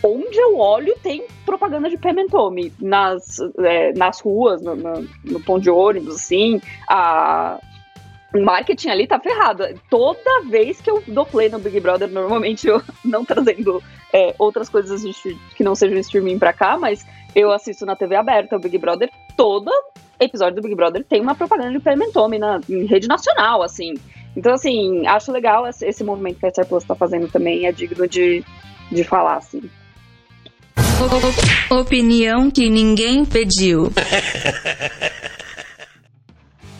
onde 0.02 0.36
eu 0.36 0.58
olho 0.58 0.94
tem 1.02 1.24
propaganda 1.46 1.88
de 1.88 1.96
Pementome 1.96 2.70
nas, 2.78 3.38
é, 3.60 3.94
nas 3.94 4.20
ruas, 4.20 4.60
no, 4.60 4.76
no, 4.76 5.08
no 5.24 5.40
pão 5.40 5.58
de 5.58 5.70
ônibus, 5.70 6.16
assim, 6.16 6.60
a, 6.86 7.58
o 8.34 8.44
marketing 8.44 8.90
ali 8.90 9.06
tá 9.06 9.18
ferrado. 9.18 9.64
Toda 9.88 10.42
vez 10.50 10.82
que 10.82 10.90
eu 10.90 11.02
dou 11.08 11.24
play 11.24 11.48
no 11.48 11.58
Big 11.58 11.80
Brother, 11.80 12.10
normalmente 12.10 12.68
eu 12.68 12.82
não 13.02 13.24
trazendo 13.24 13.82
é, 14.12 14.34
outras 14.38 14.68
coisas 14.68 15.02
que 15.56 15.64
não 15.64 15.74
sejam 15.74 15.98
streaming 15.98 16.38
pra 16.38 16.52
cá, 16.52 16.76
mas 16.76 17.06
eu 17.34 17.50
assisto 17.50 17.86
na 17.86 17.96
TV 17.96 18.16
aberta 18.16 18.56
o 18.56 18.60
Big 18.60 18.76
Brother. 18.76 19.10
Todo 19.38 19.70
episódio 20.18 20.56
do 20.56 20.62
Big 20.62 20.74
Brother 20.74 21.04
tem 21.04 21.20
uma 21.20 21.36
propaganda 21.36 21.70
de 21.70 21.78
Pementome 21.78 22.40
na 22.40 22.60
em 22.68 22.86
rede 22.86 23.06
nacional, 23.06 23.62
assim. 23.62 23.94
Então, 24.36 24.52
assim, 24.52 25.06
acho 25.06 25.30
legal 25.30 25.64
esse, 25.68 25.86
esse 25.86 26.02
movimento 26.02 26.40
que 26.40 26.46
a 26.46 26.50
Star 26.50 26.66
Plus 26.66 26.82
tá 26.82 26.96
fazendo 26.96 27.28
também, 27.28 27.64
é 27.64 27.70
digno 27.70 28.08
de, 28.08 28.44
de 28.90 29.04
falar, 29.04 29.36
assim. 29.36 29.62
Opinião 31.70 32.50
que 32.50 32.68
ninguém 32.68 33.24
pediu. 33.24 33.92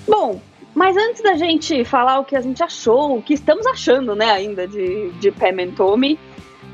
Bom, 0.08 0.40
mas 0.74 0.96
antes 0.96 1.22
da 1.22 1.36
gente 1.36 1.84
falar 1.84 2.18
o 2.18 2.24
que 2.24 2.34
a 2.34 2.40
gente 2.40 2.60
achou, 2.60 3.18
o 3.18 3.22
que 3.22 3.34
estamos 3.34 3.66
achando, 3.66 4.16
né, 4.16 4.32
ainda 4.32 4.66
de, 4.66 5.12
de 5.20 5.30
Pam 5.30 5.62
and 5.62 5.74
Tommy, 5.76 6.18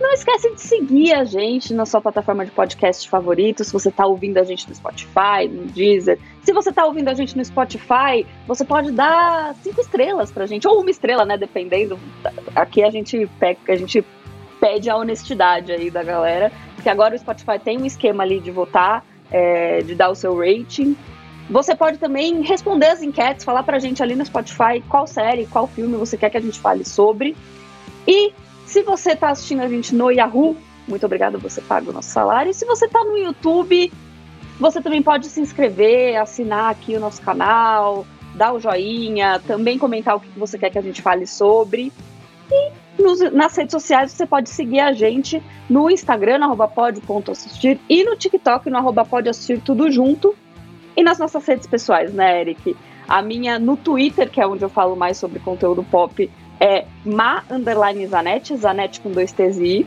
não 0.01 0.13
esquece 0.13 0.53
de 0.55 0.61
seguir 0.61 1.15
a 1.15 1.25
gente 1.25 1.73
na 1.73 1.87
sua 1.87 2.01
plataforma 2.01 2.45
de 2.45 2.51
podcast 2.51 3.09
favorito. 3.09 3.63
Se 3.63 3.73
você 3.73 3.89
está 3.89 4.07
ouvindo 4.07 4.39
a 4.39 4.45
gente 4.45 4.69
no 4.69 4.75
Spotify, 4.75 5.49
no 5.49 5.67
Deezer. 5.67 6.19
Se 6.43 6.53
você 6.53 6.71
está 6.71 6.85
ouvindo 6.85 7.09
a 7.09 7.15
gente 7.15 7.37
no 7.37 7.45
Spotify, 7.45 8.27
você 8.47 8.65
pode 8.65 8.91
dar 8.91 9.55
cinco 9.63 9.81
estrelas 9.81 10.33
pra 10.33 10.47
gente, 10.47 10.67
ou 10.67 10.81
uma 10.81 10.91
estrela, 10.91 11.25
né? 11.25 11.39
Dependendo. 11.39 11.99
Aqui 12.55 12.83
a 12.83 12.91
gente, 12.91 13.29
pega, 13.39 13.59
a 13.69 13.77
gente 13.77 14.05
pede 14.61 14.91
a 14.91 14.97
honestidade 14.97 15.71
aí 15.73 15.91
da 15.91 16.03
galera. 16.03 16.51
Porque 16.75 16.89
agora 16.89 17.15
o 17.15 17.19
Spotify 17.19 17.59
tem 17.63 17.81
um 17.81 17.87
esquema 17.87 18.25
ali 18.25 18.41
de 18.41 18.51
votar, 18.51 19.05
é, 19.31 19.81
de 19.83 19.95
dar 19.95 20.11
o 20.11 20.15
seu 20.15 20.37
rating. 20.37 20.97
Você 21.49 21.75
pode 21.75 21.99
também 21.99 22.43
responder 22.43 22.87
as 22.87 23.03
enquetes, 23.03 23.45
falar 23.45 23.63
pra 23.63 23.79
gente 23.79 24.03
ali 24.03 24.17
no 24.17 24.25
Spotify 24.25 24.83
qual 24.89 25.07
série, 25.07 25.47
qual 25.47 25.67
filme 25.67 25.97
você 25.97 26.17
quer 26.17 26.31
que 26.31 26.37
a 26.37 26.41
gente 26.41 26.59
fale 26.59 26.85
sobre. 26.85 27.37
E 28.09 28.33
se 28.75 28.83
você 28.83 29.12
está 29.12 29.31
assistindo 29.31 29.61
a 29.62 29.69
gente 29.69 29.95
no 29.95 30.11
Yahoo, 30.11 30.57
muito 30.88 31.07
obrigada, 31.07 31.38
você 31.38 31.61
paga 31.61 31.90
o 31.90 31.93
nosso 31.93 32.09
salário. 32.09 32.50
E 32.50 32.54
se 32.54 32.64
você 32.64 32.87
está 32.87 33.04
no 33.04 33.16
YouTube, 33.16 33.93
você 34.59 34.83
também 34.83 35.00
pode 35.00 35.28
se 35.28 35.40
inscrever, 35.40 36.21
assinar 36.21 36.73
aqui 36.73 36.97
o 36.97 36.99
nosso 36.99 37.23
canal, 37.23 38.04
dar 38.35 38.52
o 38.52 38.59
joinha, 38.59 39.40
também 39.47 39.78
comentar 39.78 40.16
o 40.16 40.21
que 40.21 40.28
você 40.37 40.59
quer 40.59 40.71
que 40.71 40.78
a 40.78 40.83
gente 40.83 41.00
fale 41.00 41.25
sobre. 41.25 41.93
E 42.50 42.73
Nos, 43.00 43.21
nas 43.33 43.57
redes 43.57 43.71
sociais 43.71 44.11
você 44.11 44.26
pode 44.26 44.50
seguir 44.50 44.81
a 44.81 44.93
gente 44.93 45.40
no 45.71 45.88
Instagram, 45.88 46.38
no 46.38 46.47
arroba 46.47 46.66
pod.assistir 46.66 47.78
e 47.88 48.02
no 48.02 48.16
TikTok, 48.16 48.69
no 48.69 48.78
arroba 48.78 49.04
podassistir, 49.04 49.61
tudo 49.61 49.88
junto. 49.88 50.35
E 50.97 51.02
nas 51.04 51.21
nossas 51.21 51.47
redes 51.47 51.69
pessoais, 51.69 52.12
né, 52.12 52.40
Eric? 52.40 52.76
A 53.07 53.23
minha 53.23 53.57
no 53.57 53.76
Twitter, 53.76 54.28
que 54.28 54.40
é 54.40 54.47
onde 54.49 54.64
eu 54.64 54.69
falo 54.69 54.97
mais 54.97 55.16
sobre 55.16 55.38
conteúdo 55.38 55.85
pop, 55.85 56.28
é 56.64 56.87
ma 57.04 57.42
underline 57.50 58.06
Zanetti, 58.06 58.56
Zanetti 58.56 59.00
com 59.00 59.11
dois 59.11 59.30
T's 59.33 59.59
e 59.59 59.80
I. 59.80 59.87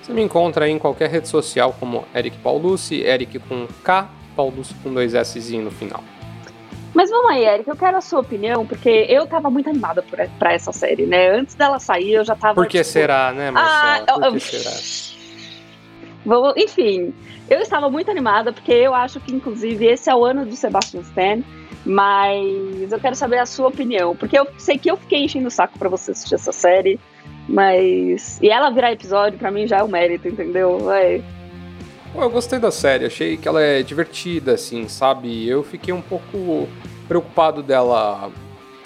Você 0.00 0.12
me 0.14 0.22
encontra 0.22 0.64
aí 0.64 0.70
em 0.72 0.78
qualquer 0.78 1.10
rede 1.10 1.28
social 1.28 1.76
como 1.78 2.04
Eric 2.14 2.38
Paulucci, 2.38 3.02
Eric 3.02 3.38
com 3.40 3.66
K, 3.84 4.08
Paulucci 4.34 4.74
com 4.82 4.94
dois 4.94 5.14
S 5.14 5.58
no 5.58 5.70
final. 5.70 6.02
Mas 6.94 7.10
vamos 7.10 7.30
aí, 7.32 7.44
Eric, 7.44 7.68
eu 7.68 7.76
quero 7.76 7.98
a 7.98 8.00
sua 8.00 8.20
opinião, 8.20 8.64
porque 8.64 8.88
eu 8.88 9.26
tava 9.26 9.50
muito 9.50 9.68
animada 9.68 10.00
por, 10.02 10.18
pra 10.38 10.54
essa 10.54 10.72
série, 10.72 11.04
né? 11.04 11.28
Antes 11.28 11.54
dela 11.54 11.78
sair, 11.78 12.14
eu 12.14 12.24
já 12.24 12.34
tava. 12.34 12.54
Por 12.54 12.66
que 12.66 12.78
tipo, 12.78 12.90
será, 12.90 13.32
né, 13.32 13.50
Marcela? 13.50 14.04
Ah, 14.08 14.12
Por 14.14 14.24
eu- 14.24 14.32
que 14.32 14.40
será? 14.40 15.15
Vamos- 16.26 16.54
enfim, 16.56 17.14
eu 17.48 17.60
estava 17.60 17.88
muito 17.88 18.10
animada, 18.10 18.52
porque 18.52 18.72
eu 18.72 18.92
acho 18.92 19.20
que, 19.20 19.32
inclusive, 19.32 19.86
esse 19.86 20.10
é 20.10 20.14
o 20.14 20.24
ano 20.24 20.44
do 20.44 20.56
Sebastian 20.56 21.00
Stan, 21.02 21.38
mas 21.84 22.90
eu 22.90 22.98
quero 22.98 23.14
saber 23.14 23.38
a 23.38 23.46
sua 23.46 23.68
opinião, 23.68 24.16
porque 24.16 24.36
eu 24.36 24.46
sei 24.58 24.76
que 24.76 24.90
eu 24.90 24.96
fiquei 24.96 25.20
enchendo 25.24 25.46
o 25.46 25.50
saco 25.50 25.78
pra 25.78 25.88
você 25.88 26.10
assistir 26.10 26.34
essa 26.34 26.50
série, 26.50 26.98
mas. 27.48 28.40
E 28.42 28.48
ela 28.50 28.70
virar 28.70 28.90
episódio, 28.92 29.38
pra 29.38 29.52
mim, 29.52 29.68
já 29.68 29.78
é 29.78 29.84
um 29.84 29.88
mérito, 29.88 30.26
entendeu? 30.26 30.80
Vai. 30.80 31.22
Eu 32.12 32.28
gostei 32.28 32.58
da 32.58 32.72
série, 32.72 33.04
achei 33.06 33.36
que 33.36 33.46
ela 33.46 33.62
é 33.62 33.82
divertida, 33.82 34.54
assim, 34.54 34.88
sabe? 34.88 35.48
Eu 35.48 35.62
fiquei 35.62 35.94
um 35.94 36.02
pouco 36.02 36.68
preocupado 37.06 37.62
dela 37.62 38.32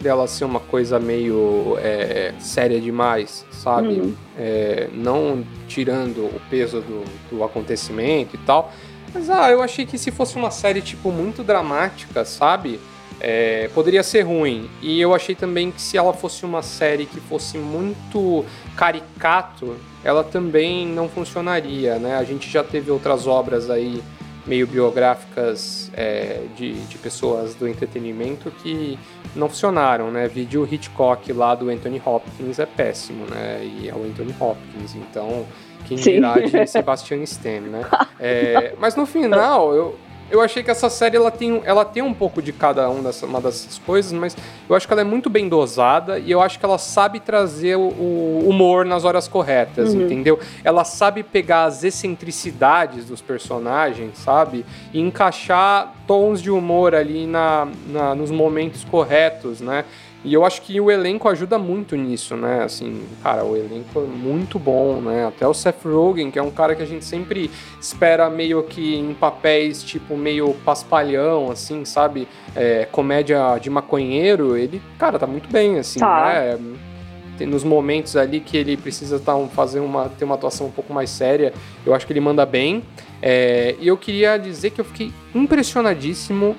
dela 0.00 0.26
ser 0.26 0.44
uma 0.44 0.60
coisa 0.60 0.98
meio 0.98 1.76
é, 1.78 2.32
séria 2.38 2.80
demais, 2.80 3.44
sabe? 3.50 4.00
Uhum. 4.00 4.14
É, 4.38 4.88
não 4.92 5.44
tirando 5.68 6.24
o 6.24 6.40
peso 6.48 6.80
do, 6.80 7.04
do 7.30 7.44
acontecimento 7.44 8.34
e 8.34 8.38
tal. 8.38 8.72
Mas 9.12 9.28
ah, 9.28 9.50
eu 9.50 9.62
achei 9.62 9.84
que 9.84 9.98
se 9.98 10.10
fosse 10.10 10.36
uma 10.36 10.50
série, 10.50 10.80
tipo, 10.80 11.10
muito 11.10 11.42
dramática, 11.42 12.24
sabe? 12.24 12.80
É, 13.20 13.68
poderia 13.74 14.02
ser 14.02 14.22
ruim. 14.22 14.70
E 14.80 15.00
eu 15.00 15.14
achei 15.14 15.34
também 15.34 15.70
que 15.70 15.82
se 15.82 15.96
ela 15.98 16.12
fosse 16.12 16.44
uma 16.46 16.62
série 16.62 17.04
que 17.04 17.20
fosse 17.20 17.58
muito 17.58 18.44
caricato, 18.76 19.76
ela 20.02 20.24
também 20.24 20.86
não 20.86 21.08
funcionaria, 21.08 21.98
né? 21.98 22.16
A 22.16 22.24
gente 22.24 22.48
já 22.48 22.64
teve 22.64 22.90
outras 22.90 23.26
obras 23.26 23.68
aí 23.68 24.02
meio 24.50 24.66
biográficas 24.66 25.92
é, 25.94 26.40
de, 26.56 26.72
de 26.72 26.98
pessoas 26.98 27.54
do 27.54 27.68
entretenimento 27.68 28.50
que 28.50 28.98
não 29.36 29.48
funcionaram, 29.48 30.10
né? 30.10 30.26
Vídeo 30.26 30.68
Hitchcock 30.68 31.32
lá 31.32 31.54
do 31.54 31.70
Anthony 31.70 32.02
Hopkins 32.04 32.58
é 32.58 32.66
péssimo, 32.66 33.26
né? 33.26 33.60
E 33.62 33.88
é 33.88 33.94
o 33.94 34.04
Anthony 34.04 34.34
Hopkins, 34.40 34.96
então 34.96 35.46
quem 35.86 35.96
Sim. 35.96 36.14
dirá 36.14 36.34
de 36.34 36.66
Sebastian 36.66 37.22
Stan, 37.22 37.60
né? 37.60 37.84
É, 38.22 38.74
mas 38.78 38.96
no 38.96 39.06
final, 39.06 39.74
eu, 39.74 39.96
eu 40.30 40.40
achei 40.40 40.62
que 40.62 40.70
essa 40.70 40.88
série 40.88 41.16
ela 41.16 41.30
tem, 41.30 41.60
ela 41.64 41.84
tem 41.84 42.02
um 42.02 42.14
pouco 42.14 42.40
de 42.40 42.52
cada 42.52 42.88
um 42.88 43.02
dessa, 43.02 43.26
uma 43.26 43.40
dessas 43.40 43.78
coisas, 43.78 44.12
mas 44.12 44.36
eu 44.68 44.74
acho 44.76 44.86
que 44.86 44.92
ela 44.92 45.00
é 45.02 45.04
muito 45.04 45.28
bem 45.28 45.48
dosada 45.48 46.18
e 46.18 46.30
eu 46.30 46.40
acho 46.40 46.58
que 46.58 46.64
ela 46.64 46.78
sabe 46.78 47.20
trazer 47.20 47.76
o, 47.76 47.80
o 47.80 48.46
humor 48.48 48.84
nas 48.84 49.04
horas 49.04 49.26
corretas, 49.28 49.94
Uhum. 49.94 50.02
entendeu? 50.02 50.38
Ela 50.64 50.84
sabe 50.84 51.22
pegar 51.22 51.64
as 51.64 51.82
excentricidades 51.84 53.04
dos 53.06 53.20
personagens, 53.20 54.18
sabe? 54.18 54.64
E 54.92 55.00
encaixar 55.00 55.94
tons 56.06 56.40
de 56.42 56.50
humor 56.50 56.94
ali 56.94 57.26
na, 57.26 57.66
na- 57.88 58.14
nos 58.14 58.30
momentos 58.30 58.84
corretos, 58.84 59.60
né? 59.60 59.84
E 60.22 60.34
eu 60.34 60.44
acho 60.44 60.60
que 60.60 60.78
o 60.78 60.90
elenco 60.90 61.28
ajuda 61.30 61.58
muito 61.58 61.96
nisso, 61.96 62.36
né? 62.36 62.62
Assim, 62.64 63.02
cara, 63.22 63.42
o 63.42 63.56
elenco 63.56 64.00
é 64.00 64.04
muito 64.04 64.58
bom, 64.58 65.00
né? 65.00 65.26
Até 65.26 65.46
o 65.48 65.54
Seth 65.54 65.82
Rogen, 65.86 66.30
que 66.30 66.38
é 66.38 66.42
um 66.42 66.50
cara 66.50 66.74
que 66.76 66.82
a 66.82 66.86
gente 66.86 67.06
sempre 67.06 67.50
espera 67.80 68.28
meio 68.28 68.62
que 68.64 68.94
em 68.96 69.14
papéis 69.14 69.82
tipo 69.82 70.18
meio 70.18 70.52
paspalhão, 70.62 71.50
assim, 71.50 71.86
sabe? 71.86 72.28
É, 72.54 72.86
comédia 72.92 73.56
de 73.58 73.70
maconheiro, 73.70 74.58
ele, 74.58 74.82
cara, 74.98 75.18
tá 75.18 75.26
muito 75.26 75.48
bem, 75.50 75.78
assim, 75.78 76.00
Tá. 76.00 76.26
né? 76.34 76.58
Tem 77.38 77.46
nos 77.46 77.64
momentos 77.64 78.14
ali 78.14 78.40
que 78.40 78.58
ele 78.58 78.76
precisa 78.76 79.18
tá, 79.18 79.34
um- 79.34 79.48
fazer 79.48 79.80
uma, 79.80 80.10
ter 80.10 80.26
uma 80.26 80.34
atuação 80.34 80.66
um 80.66 80.70
pouco 80.70 80.92
mais 80.92 81.08
séria, 81.08 81.54
eu 81.86 81.94
acho 81.94 82.06
que 82.06 82.12
ele 82.12 82.20
manda 82.20 82.44
bem. 82.44 82.82
É, 83.22 83.74
e 83.80 83.88
eu 83.88 83.96
queria 83.96 84.36
dizer 84.36 84.68
que 84.68 84.82
eu 84.82 84.84
fiquei 84.84 85.10
impressionadíssimo 85.34 86.54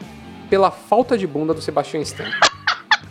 pela 0.50 0.72
falta 0.72 1.16
de 1.16 1.28
bunda 1.28 1.54
do 1.54 1.62
Sebastian 1.62 2.02
Stan. 2.02 2.26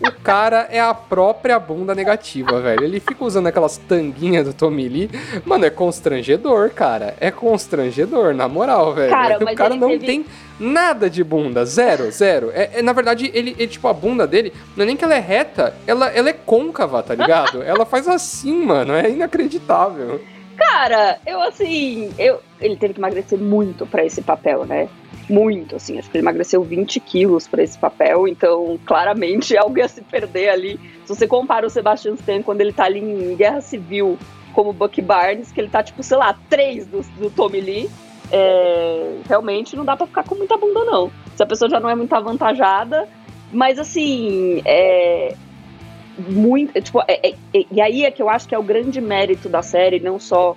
O 0.01 0.11
cara 0.23 0.67
é 0.71 0.81
a 0.81 0.95
própria 0.95 1.59
bunda 1.59 1.95
negativa, 1.95 2.59
velho. 2.61 2.85
Ele 2.85 3.01
fica 3.01 3.23
usando 3.25 3.49
aquelas 3.49 3.77
tanguinhas 3.77 4.47
do 4.47 4.55
Tommy 4.55 4.89
Lee. 4.89 5.11
Mano, 5.45 5.67
é 5.67 5.71
constrangedor, 5.71 6.71
cara. 6.71 7.15
É 7.21 7.31
constrangedor, 7.31 8.35
na 8.35 8.49
moral, 8.49 8.95
velho. 8.95 9.11
Cara, 9.11 9.39
o 9.39 9.55
cara 9.55 9.75
não 9.77 9.89
teve- 9.91 10.07
tem 10.07 10.27
nada 10.59 11.11
de 11.11 11.23
bunda. 11.23 11.65
Zero, 11.67 12.11
zero. 12.11 12.51
É, 12.55 12.79
é, 12.79 12.83
na 12.83 12.93
verdade, 12.95 13.31
ele, 13.35 13.55
ele, 13.59 13.69
tipo, 13.69 13.87
a 13.89 13.93
bunda 13.93 14.27
dele, 14.27 14.53
não 14.77 14.85
é 14.85 14.87
nem 14.87 14.97
que 14.97 15.05
ela 15.05 15.15
é 15.15 15.21
reta, 15.21 15.75
ela, 15.87 16.09
ela 16.09 16.31
é 16.31 16.33
côncava, 16.35 17.03
tá 17.03 17.15
ligado? 17.15 17.63
ela 17.65 17.85
faz 17.85 18.09
assim, 18.09 18.65
mano. 18.65 18.95
É 18.95 19.11
inacreditável. 19.11 20.21
Cara, 20.57 21.19
eu 21.27 21.41
assim, 21.43 22.11
eu, 22.19 22.41
ele 22.61 22.77
teve 22.77 22.95
que 22.95 23.01
emagrecer 23.01 23.39
muito 23.39 23.87
pra 23.87 24.05
esse 24.05 24.21
papel, 24.23 24.65
né? 24.67 24.89
Muito, 25.31 25.77
assim, 25.77 25.97
acho 25.97 26.11
que 26.11 26.17
ele 26.17 26.25
emagreceu 26.25 26.61
20 26.65 26.99
quilos 26.99 27.47
pra 27.47 27.63
esse 27.63 27.79
papel, 27.79 28.27
então 28.27 28.79
claramente 28.85 29.55
algo 29.57 29.79
ia 29.79 29.87
se 29.87 30.03
perder 30.03 30.49
ali. 30.49 30.79
Se 31.05 31.15
você 31.15 31.27
compara 31.27 31.65
o 31.65 31.71
Sebastian 31.71 32.15
Stan 32.15 32.43
quando 32.43 32.61
ele 32.61 32.73
tá 32.73 32.85
ali 32.85 32.99
em 32.99 33.37
Guerra 33.37 33.61
Civil 33.61 34.19
como 34.53 34.73
Bucky 34.73 35.01
Barnes, 35.01 35.53
que 35.53 35.61
ele 35.61 35.69
tá 35.69 35.83
tipo, 35.85 36.03
sei 36.03 36.17
lá, 36.17 36.37
três 36.49 36.85
do, 36.87 37.01
do 37.17 37.31
Tommy 37.31 37.61
Lee, 37.61 37.91
é, 38.33 39.19
realmente 39.29 39.77
não 39.77 39.85
dá 39.85 39.97
pra 39.97 40.07
ficar 40.07 40.25
com 40.25 40.35
muita 40.35 40.57
bunda, 40.57 40.85
não. 40.85 41.13
Se 41.37 41.43
a 41.43 41.47
pessoa 41.47 41.71
já 41.71 41.79
não 41.79 41.89
é 41.89 41.95
muito 41.95 42.13
avantajada, 42.13 43.09
mas 43.53 43.79
assim, 43.79 44.61
é, 44.65 45.35
muito. 46.19 46.77
é, 46.77 46.81
Tipo, 46.81 47.01
é- 47.07 47.29
é- 47.29 47.35
é- 47.55 47.65
e 47.71 47.81
aí 47.81 48.05
é 48.05 48.11
que 48.11 48.21
eu 48.21 48.29
acho 48.29 48.49
que 48.49 48.55
é 48.55 48.59
o 48.59 48.63
grande 48.65 49.01
mérito 49.01 49.49
da 49.49 49.63
série, 49.63 50.01
não 50.01 50.19
só 50.19 50.57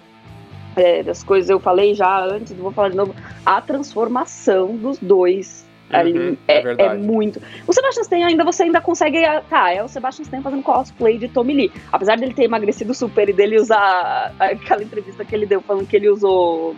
é, 0.75 1.03
das 1.03 1.23
coisas 1.23 1.49
eu 1.49 1.59
falei 1.59 1.93
já 1.93 2.23
antes, 2.25 2.53
vou 2.53 2.71
falar 2.71 2.89
de 2.89 2.95
novo, 2.95 3.15
a 3.45 3.61
transformação 3.61 4.75
dos 4.75 4.97
dois 4.99 5.63
ali 5.91 6.17
Uhum, 6.17 6.37
é 6.47 6.53
é, 6.55 6.57
é 6.57 6.61
verdade. 6.63 7.03
muito. 7.03 7.41
O 7.67 7.73
Sebastian 7.73 8.01
Stan 8.01 8.25
ainda 8.25 8.43
você 8.43 8.63
ainda 8.63 8.81
consegue. 8.81 9.23
ah, 9.23 9.43
Tá, 9.47 9.71
é 9.71 9.83
o 9.83 9.87
Sebastian 9.87 10.23
Stan 10.23 10.41
fazendo 10.41 10.63
cosplay 10.63 11.17
de 11.19 11.27
Tommy 11.27 11.53
Lee. 11.53 11.71
Apesar 11.91 12.17
dele 12.17 12.33
ter 12.33 12.45
emagrecido 12.45 12.93
super 12.95 13.29
e 13.29 13.33
dele 13.33 13.59
usar 13.59 14.33
aquela 14.39 14.81
entrevista 14.83 15.23
que 15.23 15.35
ele 15.35 15.45
deu 15.45 15.61
falando 15.61 15.85
que 15.87 15.95
ele 15.95 16.09
usou 16.09 16.75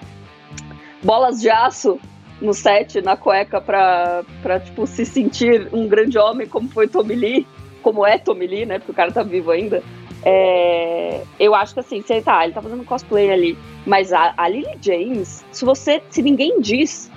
bolas 1.01 1.39
de 1.39 1.49
aço 1.49 1.97
no 2.41 2.53
set, 2.53 3.01
na 3.01 3.15
cueca, 3.15 3.61
pra, 3.61 4.23
pra 4.41 4.59
tipo, 4.59 4.85
se 4.85 5.05
sentir 5.05 5.69
um 5.71 5.87
grande 5.87 6.17
homem 6.17 6.45
como 6.45 6.67
foi 6.67 6.85
Tommy 6.87 7.15
Lee, 7.15 7.47
como 7.81 8.05
é 8.05 8.17
Tommy 8.17 8.47
Lee, 8.47 8.65
né? 8.65 8.79
Porque 8.79 8.91
o 8.91 8.95
cara 8.95 9.11
tá 9.11 9.23
vivo 9.23 9.51
ainda. 9.51 9.81
É, 10.27 11.21
eu 11.39 11.53
acho 11.53 11.75
que 11.75 11.79
assim, 11.79 12.01
você 12.01 12.19
tá, 12.19 12.43
ele 12.43 12.53
tá 12.53 12.61
fazendo 12.61 12.83
cosplay 12.83 13.31
ali. 13.31 13.57
Mas 13.85 14.11
a, 14.11 14.33
a 14.35 14.49
Lily 14.49 14.77
James, 14.81 15.45
se 15.51 15.63
você. 15.63 16.01
Se 16.09 16.21
ninguém 16.23 16.59
diz 16.59 17.11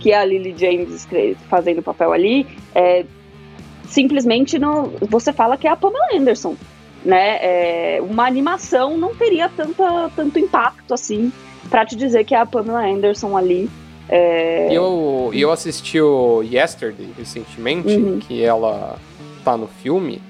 que 0.00 0.10
é 0.12 0.18
a 0.18 0.24
Lily 0.24 0.54
James 0.56 1.06
fazendo 1.50 1.78
o 1.78 1.82
papel 1.82 2.12
ali, 2.12 2.46
é, 2.74 3.04
simplesmente 3.86 4.58
não, 4.58 4.92
você 5.02 5.32
fala 5.32 5.56
que 5.56 5.66
é 5.66 5.70
a 5.70 5.76
Pamela 5.76 6.08
Anderson. 6.14 6.56
Né? 7.04 7.36
É, 7.42 7.98
uma 8.00 8.26
animação 8.26 8.96
não 8.96 9.14
teria 9.14 9.50
tanta, 9.50 10.10
tanto 10.16 10.38
impacto 10.38 10.94
assim 10.94 11.30
pra 11.68 11.84
te 11.84 11.94
dizer 11.96 12.24
que 12.24 12.34
é 12.34 12.38
a 12.38 12.46
Pamela 12.46 12.82
Anderson 12.86 13.36
ali. 13.36 13.68
É, 14.08 14.68
eu, 14.70 15.30
eu 15.34 15.50
assisti 15.52 16.00
o 16.00 16.42
Yesterday 16.42 17.08
recentemente, 17.16 17.94
Uhum. 17.94 18.18
que 18.18 18.42
ela 18.42 18.98
tá 19.44 19.56
no 19.56 19.66
filme. 19.66 20.20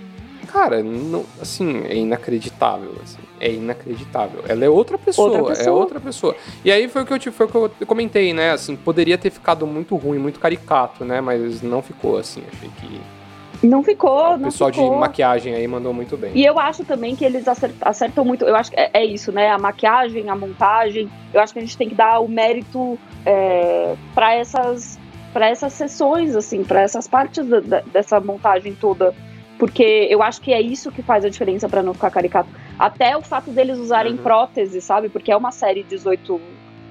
Cara, 0.54 0.84
não- 0.84 1.24
assim, 1.42 1.82
é 1.84 1.96
inacreditável. 1.96 2.92
assim, 3.02 3.18
é 3.40 3.50
inacreditável. 3.50 4.44
Ela 4.48 4.64
é 4.64 4.68
outra 4.68 4.96
pessoa, 4.96 5.26
Outra 5.38 5.44
pessoa. 5.56 5.66
é 5.66 5.70
outra 5.72 5.98
pessoa. 6.00 6.36
E 6.64 6.70
aí 6.70 6.86
foi 6.86 7.02
o 7.02 7.04
que 7.06 7.12
eu 7.12 7.18
te, 7.18 7.30
foi 7.32 7.46
o 7.46 7.48
que 7.48 7.56
eu 7.80 7.86
comentei, 7.88 8.32
né? 8.32 8.52
Assim, 8.52 8.76
poderia 8.76 9.18
ter 9.18 9.30
ficado 9.30 9.66
muito 9.66 9.96
ruim, 9.96 10.16
muito 10.18 10.38
caricato, 10.38 11.04
né? 11.04 11.20
Mas 11.20 11.60
não 11.60 11.82
ficou 11.82 12.16
assim. 12.18 12.40
Achei 12.52 12.70
que 12.80 13.66
não 13.66 13.82
ficou, 13.82 14.34
o 14.34 14.36
não 14.36 14.44
pessoal 14.44 14.70
ficou. 14.72 14.90
de 14.92 14.96
maquiagem 14.96 15.54
aí 15.56 15.66
mandou 15.66 15.92
muito 15.92 16.16
bem. 16.16 16.30
E 16.36 16.44
eu 16.44 16.56
acho 16.60 16.84
também 16.84 17.16
que 17.16 17.24
eles 17.24 17.48
acer- 17.48 17.74
acertam 17.80 18.24
muito. 18.24 18.44
Eu 18.44 18.54
acho 18.54 18.70
que 18.70 18.76
é, 18.78 18.90
é 18.94 19.04
isso, 19.04 19.32
né? 19.32 19.50
A 19.50 19.58
maquiagem, 19.58 20.28
a 20.30 20.36
montagem. 20.36 21.10
Eu 21.32 21.40
acho 21.40 21.52
que 21.52 21.58
a 21.58 21.62
gente 21.62 21.76
tem 21.76 21.88
que 21.88 21.96
dar 21.96 22.20
o 22.20 22.28
mérito 22.28 22.96
é, 23.26 23.96
para 24.14 24.34
essas 24.36 25.00
para 25.32 25.48
essas 25.48 25.72
sessões, 25.72 26.36
assim, 26.36 26.62
para 26.62 26.80
essas 26.82 27.08
partes 27.08 27.44
da- 27.44 27.58
da- 27.58 27.80
dessa 27.92 28.20
montagem 28.20 28.72
toda. 28.72 29.12
Porque 29.58 30.08
eu 30.10 30.22
acho 30.22 30.40
que 30.40 30.52
é 30.52 30.60
isso 30.60 30.90
que 30.90 31.02
faz 31.02 31.24
a 31.24 31.28
diferença 31.28 31.68
para 31.68 31.82
não 31.82 31.94
ficar 31.94 32.10
caricato. 32.10 32.48
Até 32.78 33.16
o 33.16 33.22
fato 33.22 33.50
deles 33.50 33.78
usarem 33.78 34.12
Uhum. 34.12 34.18
prótese, 34.18 34.80
sabe? 34.80 35.08
Porque 35.08 35.30
é 35.30 35.36
uma 35.36 35.52
série 35.52 35.82
18 35.82 36.40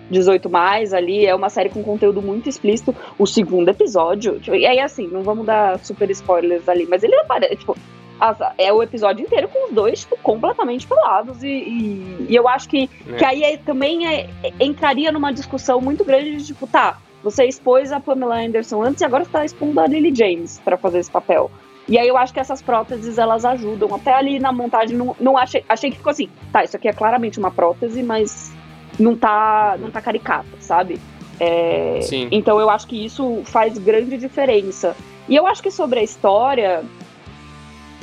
18 0.10 0.50
mais 0.50 0.94
ali, 0.94 1.26
é 1.26 1.34
uma 1.34 1.50
série 1.50 1.70
com 1.70 1.82
conteúdo 1.82 2.22
muito 2.22 2.48
explícito. 2.48 2.96
O 3.18 3.26
segundo 3.26 3.70
episódio, 3.70 4.40
tipo, 4.40 4.56
e 4.56 4.66
aí 4.66 4.80
assim, 4.80 5.08
não 5.08 5.24
vamos 5.24 5.46
dar 5.46 5.80
super 5.80 6.10
spoilers 6.12 6.68
ali, 6.70 6.86
mas 6.88 7.04
ele 7.04 7.16
aparece, 7.16 7.56
tipo, 7.56 7.76
as, 8.20 8.38
é 8.58 8.72
o 8.72 8.84
episódio 8.84 9.26
inteiro 9.26 9.48
com 9.48 9.68
os 9.68 9.74
dois, 9.74 10.02
tipo, 10.02 10.18
completamente 10.22 10.86
pelados. 10.86 11.42
E, 11.42 11.48
e, 11.48 12.26
e 12.30 12.36
eu 12.36 12.48
acho 12.48 12.70
que, 12.70 12.90
é. 13.08 13.16
que 13.16 13.26
aí 13.26 13.44
é, 13.44 13.58
também 13.58 14.08
é, 14.08 14.30
entraria 14.60 15.12
numa 15.12 15.32
discussão 15.32 15.82
muito 15.82 16.04
grande 16.06 16.38
de, 16.38 16.46
tipo, 16.46 16.68
tá, 16.68 17.00
você 17.24 17.46
expôs 17.46 17.92
a 17.92 18.00
Pamela 18.00 18.40
Anderson 18.40 18.84
antes 18.84 19.02
e 19.02 19.06
agora 19.06 19.24
está 19.24 19.44
expondo 19.44 19.80
a 19.80 19.88
Lily 19.88 20.14
James 20.14 20.60
para 20.64 20.78
fazer 20.78 21.00
esse 21.00 21.12
papel. 21.12 21.50
E 21.88 21.98
aí 21.98 22.08
eu 22.08 22.18
acho 22.18 22.34
que 22.34 22.40
essas 22.40 22.62
próteses 22.62 23.18
elas 23.18 23.44
ajudam. 23.44 23.94
Até 23.94 24.14
ali 24.14 24.40
na 24.40 24.52
montagem 24.52 24.96
não, 24.96 25.16
não 25.20 25.38
achei, 25.38 25.64
achei 25.68 25.92
que 25.92 25.98
ficou 25.98 26.12
assim, 26.12 26.30
tá, 26.52 26.64
isso 26.64 26.76
aqui 26.76 26.88
é 26.88 26.94
claramente 26.94 27.40
uma 27.40 27.52
prótese, 27.52 28.02
mas 28.02 28.54
não 29.00 29.16
tá, 29.16 29.76
não 29.80 29.92
tá 29.92 30.02
caricata, 30.02 30.48
sabe? 30.60 31.00
É. 31.40 32.00
Então 32.32 32.60
eu 32.60 32.70
acho 32.70 32.88
que 32.88 33.04
isso 33.04 33.42
faz 33.46 33.78
grande 33.78 34.18
diferença. 34.18 34.96
E 35.28 35.36
eu 35.36 35.48
acho 35.48 35.62
que 35.62 35.72
sobre 35.72 36.00
a 36.00 36.04
história, 36.04 36.84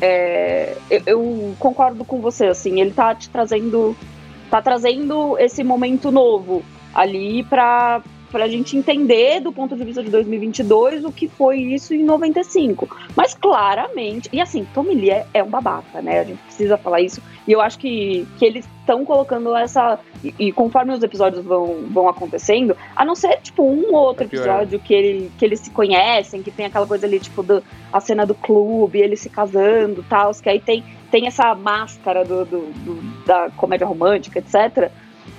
é, 0.00 0.76
eu, 0.90 1.02
eu, 1.06 1.54
concordo 1.58 2.04
com 2.04 2.20
você, 2.20 2.46
assim, 2.46 2.80
ele 2.80 2.90
tá 2.90 3.14
te 3.14 3.28
trazendo, 3.28 3.96
tá 4.50 4.60
trazendo 4.60 5.38
esse 5.38 5.62
momento 5.62 6.10
novo 6.10 6.62
ali 6.94 7.42
para 7.44 8.02
para 8.30 8.44
a 8.44 8.48
gente 8.48 8.76
entender 8.76 9.40
do 9.40 9.52
ponto 9.52 9.76
de 9.76 9.84
vista 9.84 10.02
de 10.02 10.10
2022 10.10 11.04
o 11.04 11.12
que 11.12 11.28
foi 11.28 11.58
isso 11.58 11.94
em 11.94 12.04
95. 12.04 12.88
Mas 13.16 13.34
claramente, 13.34 14.28
e 14.32 14.40
assim, 14.40 14.66
Tommy 14.72 14.94
Lee 14.94 15.10
é, 15.10 15.26
é 15.34 15.42
um 15.42 15.48
babaca, 15.50 16.00
né? 16.00 16.20
A 16.20 16.24
gente 16.24 16.38
precisa 16.42 16.76
falar 16.76 17.00
isso. 17.00 17.20
E 17.46 17.52
eu 17.52 17.60
acho 17.60 17.78
que, 17.78 18.26
que 18.38 18.44
eles 18.44 18.68
estão 18.80 19.04
colocando 19.04 19.54
essa. 19.56 19.98
E, 20.22 20.34
e, 20.38 20.52
conforme 20.52 20.92
os 20.92 21.02
episódios 21.02 21.44
vão, 21.44 21.84
vão 21.90 22.08
acontecendo, 22.08 22.76
a 22.94 23.04
não 23.04 23.14
ser, 23.14 23.38
tipo, 23.40 23.62
um 23.62 23.94
outro 23.94 24.24
é 24.24 24.26
episódio 24.26 24.78
que, 24.78 24.92
ele, 24.92 25.32
que 25.38 25.44
eles 25.44 25.60
se 25.60 25.70
conhecem, 25.70 26.42
que 26.42 26.50
tem 26.50 26.66
aquela 26.66 26.86
coisa 26.86 27.06
ali, 27.06 27.18
tipo, 27.18 27.42
do, 27.42 27.62
a 27.92 28.00
cena 28.00 28.26
do 28.26 28.34
clube, 28.34 29.00
eles 29.00 29.20
se 29.20 29.30
casando 29.30 30.04
tal, 30.08 30.32
que 30.34 30.48
aí 30.48 30.60
tem, 30.60 30.84
tem 31.10 31.26
essa 31.26 31.54
máscara 31.54 32.24
do, 32.24 32.44
do, 32.44 32.60
do 32.84 33.26
da 33.26 33.50
comédia 33.56 33.86
romântica, 33.86 34.38
etc. 34.38 34.90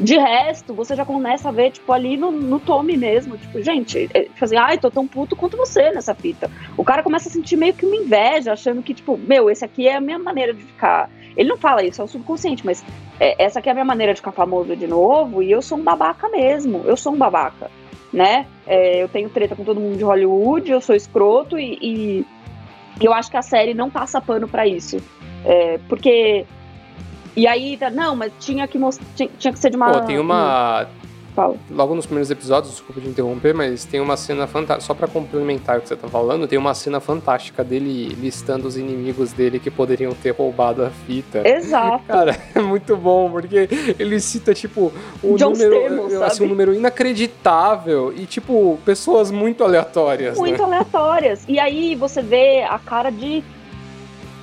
De 0.01 0.17
resto, 0.17 0.73
você 0.73 0.95
já 0.95 1.05
começa 1.05 1.49
a 1.49 1.51
ver, 1.51 1.71
tipo, 1.71 1.93
ali 1.93 2.17
no, 2.17 2.31
no 2.31 2.59
Tommy 2.59 2.97
mesmo, 2.97 3.37
tipo, 3.37 3.61
gente, 3.61 4.09
é, 4.15 4.23
tipo 4.23 4.43
assim, 4.43 4.57
ai, 4.57 4.79
tô 4.79 4.89
tão 4.89 5.07
puto 5.07 5.35
quanto 5.35 5.55
você 5.55 5.91
nessa 5.91 6.15
fita. 6.15 6.49
O 6.75 6.83
cara 6.83 7.03
começa 7.03 7.29
a 7.29 7.31
sentir 7.31 7.55
meio 7.55 7.75
que 7.75 7.85
uma 7.85 7.95
inveja, 7.95 8.53
achando 8.53 8.81
que, 8.81 8.95
tipo, 8.95 9.15
meu, 9.15 9.47
esse 9.47 9.63
aqui 9.63 9.87
é 9.87 9.97
a 9.97 10.01
minha 10.01 10.17
maneira 10.17 10.55
de 10.55 10.63
ficar. 10.63 11.07
Ele 11.37 11.49
não 11.49 11.57
fala 11.57 11.83
isso, 11.83 12.01
é 12.01 12.03
o 12.03 12.07
subconsciente, 12.07 12.65
mas 12.65 12.83
é, 13.19 13.43
essa 13.43 13.59
aqui 13.59 13.69
é 13.69 13.73
a 13.73 13.75
minha 13.75 13.85
maneira 13.85 14.11
de 14.11 14.19
ficar 14.19 14.31
famoso 14.31 14.75
de 14.75 14.87
novo, 14.87 15.43
e 15.43 15.51
eu 15.51 15.61
sou 15.61 15.77
um 15.77 15.83
babaca 15.83 16.27
mesmo, 16.29 16.81
eu 16.85 16.97
sou 16.97 17.13
um 17.13 17.17
babaca, 17.17 17.69
né? 18.11 18.47
É, 18.65 19.03
eu 19.03 19.07
tenho 19.07 19.29
treta 19.29 19.55
com 19.55 19.63
todo 19.63 19.79
mundo 19.79 19.97
de 19.97 20.03
Hollywood, 20.03 20.71
eu 20.71 20.81
sou 20.81 20.95
escroto, 20.95 21.59
e, 21.59 21.77
e 21.79 22.25
eu 22.99 23.13
acho 23.13 23.29
que 23.29 23.37
a 23.37 23.43
série 23.43 23.75
não 23.75 23.91
passa 23.91 24.19
pano 24.19 24.47
para 24.47 24.65
isso. 24.65 24.97
É, 25.45 25.79
porque 25.87 26.45
e 27.35 27.47
aí, 27.47 27.77
tá, 27.77 27.89
não, 27.89 28.15
mas 28.15 28.31
tinha 28.39 28.67
que 28.67 28.77
mostrar, 28.77 29.05
tinha, 29.15 29.29
tinha, 29.37 29.53
que 29.53 29.59
ser 29.59 29.69
de 29.69 29.75
uma. 29.75 29.91
Pô, 29.91 30.01
tem 30.01 30.19
uma. 30.19 30.87
Fala. 31.33 31.55
Logo 31.69 31.95
nos 31.95 32.05
primeiros 32.05 32.29
episódios, 32.29 32.73
desculpa 32.73 32.99
de 32.99 33.07
interromper, 33.07 33.53
mas 33.53 33.85
tem 33.85 34.01
uma 34.01 34.17
cena 34.17 34.47
fantástica. 34.47 34.85
Só 34.85 34.93
para 34.93 35.07
complementar 35.07 35.77
o 35.77 35.81
que 35.81 35.87
você 35.87 35.95
tá 35.95 36.09
falando, 36.09 36.45
tem 36.45 36.59
uma 36.59 36.73
cena 36.73 36.99
fantástica 36.99 37.63
dele 37.63 38.09
listando 38.19 38.67
os 38.67 38.75
inimigos 38.75 39.31
dele 39.31 39.57
que 39.57 39.71
poderiam 39.71 40.13
ter 40.13 40.31
roubado 40.31 40.83
a 40.83 40.89
fita. 40.89 41.47
Exato. 41.47 42.03
Cara, 42.05 42.37
é 42.53 42.59
muito 42.59 42.97
bom, 42.97 43.31
porque 43.31 43.69
ele 43.97 44.19
cita, 44.19 44.53
tipo, 44.53 44.91
um 45.23 45.37
número, 45.37 45.79
Temos, 45.79 46.13
assim, 46.21 46.43
um 46.43 46.49
número 46.49 46.73
inacreditável 46.73 48.13
e, 48.13 48.25
tipo, 48.25 48.77
pessoas 48.83 49.31
muito 49.31 49.63
aleatórias. 49.63 50.37
Muito 50.37 50.57
né? 50.57 50.63
aleatórias. 50.65 51.45
E 51.47 51.59
aí 51.59 51.95
você 51.95 52.21
vê 52.21 52.63
a 52.63 52.77
cara 52.77 53.09
de 53.09 53.41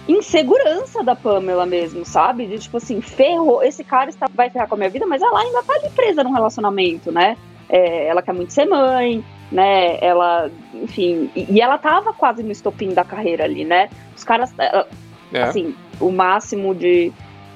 insegurança 0.08 1.04
da 1.04 1.14
Pamela 1.14 1.66
mesmo, 1.66 2.04
sabe? 2.04 2.46
De 2.46 2.58
tipo 2.58 2.78
assim, 2.78 3.00
ferrou, 3.00 3.62
esse 3.62 3.84
cara 3.84 4.08
está, 4.08 4.26
vai 4.34 4.48
ferrar 4.48 4.66
com 4.66 4.74
a 4.74 4.78
minha 4.78 4.90
vida, 4.90 5.06
mas 5.06 5.20
ela 5.20 5.38
ainda 5.38 5.62
tá 5.62 5.74
ali 5.74 5.90
presa 5.90 6.24
num 6.24 6.32
relacionamento, 6.32 7.12
né? 7.12 7.36
É, 7.68 8.06
ela 8.06 8.22
quer 8.22 8.32
muito 8.32 8.52
ser 8.52 8.64
mãe, 8.64 9.22
né? 9.52 9.98
Ela, 10.00 10.50
enfim, 10.72 11.30
e, 11.36 11.46
e, 11.50 11.60
ela 11.60 11.76
tava 11.76 12.14
quase 12.14 12.42
no 12.42 12.50
estopim 12.50 12.94
da 12.94 13.04
carreira 13.04 13.44
ali, 13.44 13.64
né? 13.64 13.90
Os 14.16 14.24
caras, 14.24 14.52
é. 14.58 15.42
assim, 15.42 15.74
o 16.00 16.10
máximo 16.10 16.74
de 16.74 17.12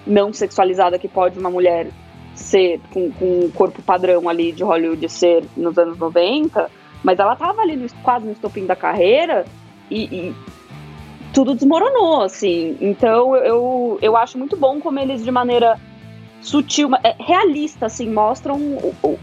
não 0.07 0.33
sexualizada 0.33 0.99
que 0.99 1.09
pode 1.09 1.39
uma 1.39 1.51
mulher 1.51 1.87
ser 2.35 2.81
com, 2.93 3.11
com 3.13 3.41
o 3.41 3.53
corpo 3.53 3.81
padrão 3.83 4.29
ali 4.29 4.53
de 4.53 4.63
Hollywood 4.63 5.09
ser 5.09 5.45
nos 5.57 5.79
anos 5.79 5.97
90, 5.99 6.71
mas 7.03 7.19
ela 7.19 7.35
tava 7.37 7.63
ali 7.63 7.77
no, 7.77 7.87
quase 8.03 8.27
no 8.27 8.33
estopim 8.33 8.67
da 8.67 8.77
carreira 8.77 9.45
e, 9.91 10.05
e 10.05 10.35
tudo 11.33 11.55
desmoronou, 11.55 12.23
assim. 12.23 12.77
Então 12.81 13.35
eu, 13.37 13.99
eu 14.01 14.17
acho 14.17 14.39
muito 14.39 14.57
bom 14.57 14.81
como 14.81 14.99
eles, 14.99 15.25
de 15.25 15.31
maneira 15.31 15.79
sutil, 16.41 16.91
é, 17.03 17.15
realista, 17.19 17.87
assim, 17.87 18.11
mostram 18.11 18.57
o, 18.57 18.95
o, 19.03 19.19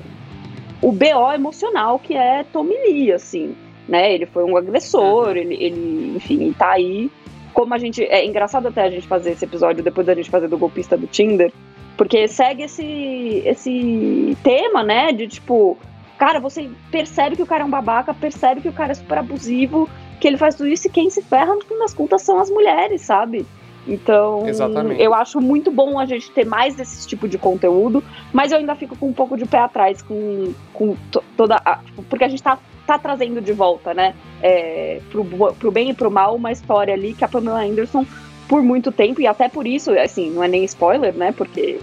o 0.82 0.92
BO 0.92 1.32
emocional 1.34 2.00
que 2.00 2.16
é 2.16 2.44
Tommy 2.44 2.76
Lee, 2.86 3.12
assim. 3.12 3.56
Né? 3.88 4.14
Ele 4.14 4.26
foi 4.26 4.44
um 4.44 4.56
agressor, 4.56 5.36
ele, 5.36 5.56
ele, 5.56 6.14
enfim, 6.16 6.54
tá 6.58 6.72
aí. 6.72 7.12
Como 7.54 7.74
a 7.74 7.78
gente. 7.78 8.04
É 8.04 8.26
engraçado 8.26 8.68
até 8.68 8.84
a 8.84 8.90
gente 8.90 9.08
fazer 9.08 9.32
esse 9.32 9.44
episódio 9.44 9.84
depois 9.84 10.06
da 10.06 10.14
gente 10.14 10.30
fazer 10.30 10.48
do 10.48 10.58
golpista 10.58 10.96
do 10.96 11.08
Tinder, 11.08 11.52
porque 11.98 12.28
segue 12.28 12.64
esse, 12.64 13.42
esse 13.46 14.38
tema, 14.44 14.84
né? 14.84 15.12
De 15.12 15.28
tipo, 15.28 15.76
cara, 16.18 16.40
você 16.40 16.70
percebe 16.92 17.36
que 17.36 17.42
o 17.42 17.48
cara 17.48 17.64
é 17.64 17.66
um 17.66 17.70
babaca, 17.70 18.14
percebe 18.14 18.62
que 18.62 18.70
o 18.70 18.74
cara 18.74 18.92
é 18.92 18.96
super 18.96 19.18
abusivo, 19.18 19.90
que 20.20 20.28
ele 20.28 20.38
faz 20.38 20.56
tudo 20.56 20.68
isso 20.68 20.88
e 20.88 20.90
quem 20.90 21.10
se 21.10 21.22
ferra 21.22 21.56
no 21.56 21.62
fim 21.64 21.78
das 21.80 21.94
contas 21.94 22.22
são 22.22 22.40
as 22.40 22.50
mulheres, 22.50 23.02
sabe? 23.02 23.46
Então, 23.88 24.48
Exatamente. 24.48 25.02
eu 25.02 25.14
acho 25.14 25.42
muito 25.42 25.72
bom 25.72 25.98
a 25.98 26.06
gente 26.06 26.30
ter 26.32 26.46
mais 26.46 26.76
desse 26.76 27.08
tipo 27.08 27.28
de 27.28 27.38
conteúdo, 27.38 28.04
mas 28.32 28.52
eu 28.52 28.60
ainda 28.60 28.76
fico 28.76 28.96
com 28.96 29.08
um 29.08 29.14
pouco 29.14 29.36
de 29.36 29.46
pé 29.46 29.58
atrás 29.58 30.02
com, 30.02 30.54
com 30.74 30.96
toda 31.36 31.56
a. 31.66 31.78
Tipo, 31.78 32.04
porque 32.04 32.24
a 32.24 32.30
gente 32.30 32.44
tá, 32.44 32.60
tá 32.86 33.00
trazendo 33.00 33.42
de 33.42 33.52
volta, 33.54 33.94
né? 33.94 34.14
É, 34.44 35.02
pro, 35.10 35.26
pro 35.54 35.72
bem 35.72 35.90
e 35.90 35.94
pro 35.94 36.12
mal, 36.12 36.36
uma 36.36 36.52
história 36.52 36.94
ali 36.94 37.14
que 37.14 37.26
a 37.26 37.28
Pamela 37.28 37.64
Anderson, 37.64 38.06
por 38.48 38.62
muito 38.62 38.92
tempo, 38.92 39.22
e 39.22 39.28
até 39.28 39.50
por 39.50 39.66
isso, 39.66 39.92
assim, 39.92 40.30
não 40.30 40.44
é 40.44 40.48
nem 40.48 40.64
spoiler, 40.66 41.14
né? 41.16 41.32
Porque 41.32 41.80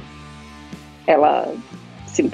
ela. 1.06 1.52
Assim, 2.04 2.30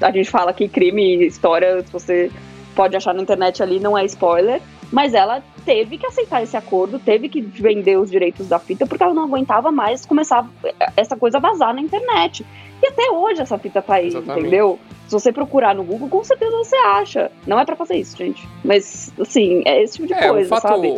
a 0.00 0.10
gente 0.12 0.30
fala 0.30 0.52
que 0.52 0.68
crime 0.68 1.16
e 1.16 1.26
história, 1.26 1.82
se 1.82 1.92
você 1.92 2.30
pode 2.76 2.96
achar 2.96 3.12
na 3.12 3.22
internet 3.22 3.62
ali, 3.62 3.80
não 3.80 3.98
é 3.98 4.04
spoiler. 4.04 4.60
Mas 4.90 5.14
ela 5.14 5.42
teve 5.64 5.98
que 5.98 6.06
aceitar 6.06 6.42
esse 6.42 6.56
acordo, 6.56 6.98
teve 6.98 7.28
que 7.28 7.40
vender 7.40 7.96
os 7.96 8.10
direitos 8.10 8.48
da 8.48 8.58
fita, 8.58 8.86
porque 8.86 9.02
ela 9.02 9.14
não 9.14 9.24
aguentava 9.24 9.70
mais 9.70 10.04
começar 10.04 10.48
essa 10.96 11.16
coisa 11.16 11.38
a 11.38 11.40
vazar 11.40 11.74
na 11.74 11.80
internet. 11.80 12.44
E 12.82 12.86
até 12.86 13.10
hoje 13.10 13.42
essa 13.42 13.58
fita 13.58 13.80
tá 13.80 13.94
aí, 13.94 14.08
Exatamente. 14.08 14.40
entendeu? 14.40 14.78
Se 15.06 15.12
você 15.12 15.32
procurar 15.32 15.74
no 15.74 15.84
Google, 15.84 16.08
com 16.08 16.24
certeza 16.24 16.56
você 16.56 16.76
acha. 16.76 17.30
Não 17.46 17.58
é 17.58 17.64
para 17.64 17.76
fazer 17.76 17.96
isso, 17.96 18.16
gente. 18.16 18.48
Mas, 18.64 19.12
assim, 19.20 19.62
é 19.64 19.82
esse 19.82 19.94
tipo 19.94 20.06
de 20.06 20.14
é, 20.14 20.28
coisa, 20.28 20.46
o 20.46 20.60
fato, 20.60 20.68
sabe? 20.68 20.94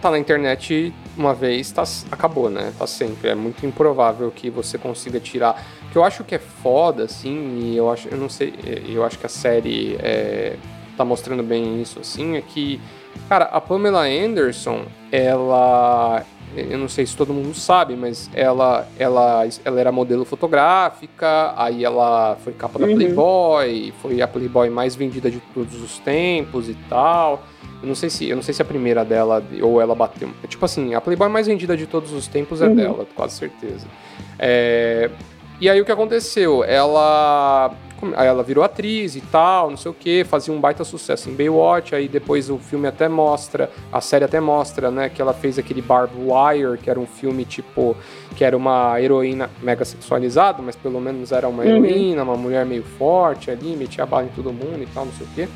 Tá 0.00 0.12
na 0.12 0.18
internet 0.18 0.94
uma 1.16 1.34
vez, 1.34 1.72
tá, 1.72 1.82
acabou, 2.12 2.48
né? 2.48 2.72
Tá 2.78 2.86
sempre. 2.86 3.30
É 3.30 3.34
muito 3.34 3.66
improvável 3.66 4.30
que 4.30 4.48
você 4.48 4.78
consiga 4.78 5.18
tirar. 5.18 5.60
Que 5.90 5.98
eu 5.98 6.04
acho 6.04 6.22
que 6.22 6.36
é 6.36 6.38
foda, 6.38 7.04
assim, 7.04 7.58
e 7.58 7.76
eu 7.76 7.90
acho, 7.90 8.08
eu 8.08 8.16
não 8.16 8.28
sei, 8.28 8.54
eu 8.88 9.04
acho 9.04 9.18
que 9.18 9.26
a 9.26 9.28
série 9.28 9.96
é, 10.00 10.54
tá 10.98 11.04
mostrando 11.04 11.42
bem 11.42 11.80
isso, 11.80 12.00
assim, 12.00 12.36
é 12.36 12.40
que, 12.40 12.80
cara, 13.28 13.46
a 13.46 13.60
Pamela 13.60 14.02
Anderson, 14.02 14.82
ela. 15.10 16.24
Eu 16.56 16.78
não 16.78 16.88
sei 16.88 17.06
se 17.06 17.14
todo 17.14 17.32
mundo 17.32 17.54
sabe, 17.54 17.94
mas 17.94 18.28
ela, 18.34 18.88
ela, 18.98 19.46
ela 19.64 19.80
era 19.80 19.92
modelo 19.92 20.24
fotográfica, 20.24 21.52
aí 21.56 21.84
ela 21.84 22.36
foi 22.42 22.54
capa 22.54 22.78
da 22.78 22.86
uhum. 22.86 22.96
Playboy, 22.96 23.92
foi 24.00 24.22
a 24.22 24.26
Playboy 24.26 24.70
mais 24.70 24.96
vendida 24.96 25.30
de 25.30 25.40
todos 25.54 25.80
os 25.80 25.98
tempos 25.98 26.68
e 26.68 26.74
tal. 26.88 27.44
Eu 27.82 27.86
não 27.86 27.94
sei 27.94 28.08
se, 28.08 28.28
eu 28.28 28.34
não 28.34 28.42
sei 28.42 28.54
se 28.54 28.62
a 28.62 28.64
primeira 28.64 29.04
dela 29.04 29.44
ou 29.62 29.80
ela 29.80 29.94
bateu. 29.94 30.30
Tipo 30.48 30.64
assim, 30.64 30.94
a 30.94 31.00
Playboy 31.02 31.28
mais 31.28 31.46
vendida 31.46 31.76
de 31.76 31.86
todos 31.86 32.12
os 32.12 32.26
tempos 32.26 32.62
é 32.62 32.66
uhum. 32.66 32.74
dela, 32.74 33.06
quase 33.14 33.36
certeza. 33.36 33.86
É, 34.38 35.10
e 35.60 35.68
aí 35.68 35.80
o 35.80 35.84
que 35.84 35.92
aconteceu? 35.92 36.64
Ela 36.64 37.72
ela 38.16 38.42
virou 38.42 38.62
atriz 38.64 39.16
e 39.16 39.20
tal, 39.20 39.70
não 39.70 39.76
sei 39.76 39.90
o 39.90 39.94
que, 39.94 40.24
fazia 40.24 40.52
um 40.52 40.60
baita 40.60 40.84
sucesso 40.84 41.28
em 41.28 41.34
Baywatch, 41.34 41.94
aí 41.94 42.08
depois 42.08 42.50
o 42.50 42.58
filme 42.58 42.86
até 42.86 43.08
mostra, 43.08 43.70
a 43.92 44.00
série 44.00 44.24
até 44.24 44.40
mostra, 44.40 44.90
né, 44.90 45.08
que 45.08 45.20
ela 45.20 45.32
fez 45.32 45.58
aquele 45.58 45.82
Barb 45.82 46.10
Wire, 46.16 46.78
que 46.78 46.88
era 46.88 46.98
um 46.98 47.06
filme 47.06 47.44
tipo, 47.44 47.96
que 48.36 48.44
era 48.44 48.56
uma 48.56 49.00
heroína 49.00 49.50
mega 49.62 49.84
sexualizada, 49.84 50.62
mas 50.62 50.76
pelo 50.76 51.00
menos 51.00 51.32
era 51.32 51.48
uma 51.48 51.62
uhum. 51.62 51.84
heroína, 51.84 52.22
uma 52.22 52.36
mulher 52.36 52.64
meio 52.64 52.82
forte 52.82 53.50
ali, 53.50 53.76
metia 53.76 54.06
bala 54.06 54.24
em 54.24 54.28
todo 54.28 54.52
mundo 54.52 54.82
e 54.82 54.86
tal, 54.86 55.04
não 55.04 55.12
sei 55.12 55.26
o 55.26 55.30
que. 55.30 55.48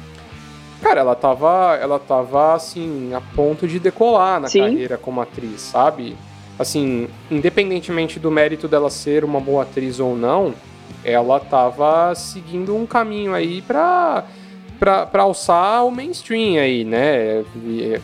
Cara, 0.82 1.00
ela 1.00 1.14
tava, 1.14 1.78
ela 1.80 1.98
tava 1.98 2.54
assim, 2.54 3.14
a 3.14 3.20
ponto 3.20 3.68
de 3.68 3.78
decolar 3.78 4.40
na 4.40 4.48
Sim. 4.48 4.62
carreira 4.62 4.98
como 4.98 5.20
atriz, 5.20 5.60
sabe? 5.60 6.16
Assim, 6.58 7.08
independentemente 7.30 8.18
do 8.18 8.30
mérito 8.30 8.66
dela 8.66 8.90
ser 8.90 9.24
uma 9.24 9.40
boa 9.40 9.62
atriz 9.62 10.00
ou 10.00 10.16
não, 10.16 10.52
ela 11.04 11.40
tava 11.40 12.14
seguindo 12.14 12.76
um 12.76 12.86
caminho 12.86 13.34
aí 13.34 13.62
pra, 13.62 14.24
pra, 14.78 15.06
pra 15.06 15.22
alçar 15.22 15.84
o 15.86 15.90
mainstream 15.90 16.60
aí, 16.60 16.84
né? 16.84 17.44
E, 17.56 18.00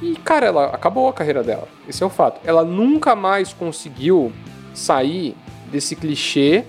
E, 0.00 0.14
cara, 0.24 0.46
ela 0.46 0.66
acabou 0.66 1.08
a 1.08 1.12
carreira 1.12 1.42
dela. 1.42 1.66
Esse 1.88 2.04
é 2.04 2.06
o 2.06 2.08
fato. 2.10 2.40
Ela 2.44 2.64
nunca 2.64 3.16
mais 3.16 3.52
conseguiu 3.52 4.32
sair 4.72 5.34
desse 5.72 5.96
clichê 5.96 6.64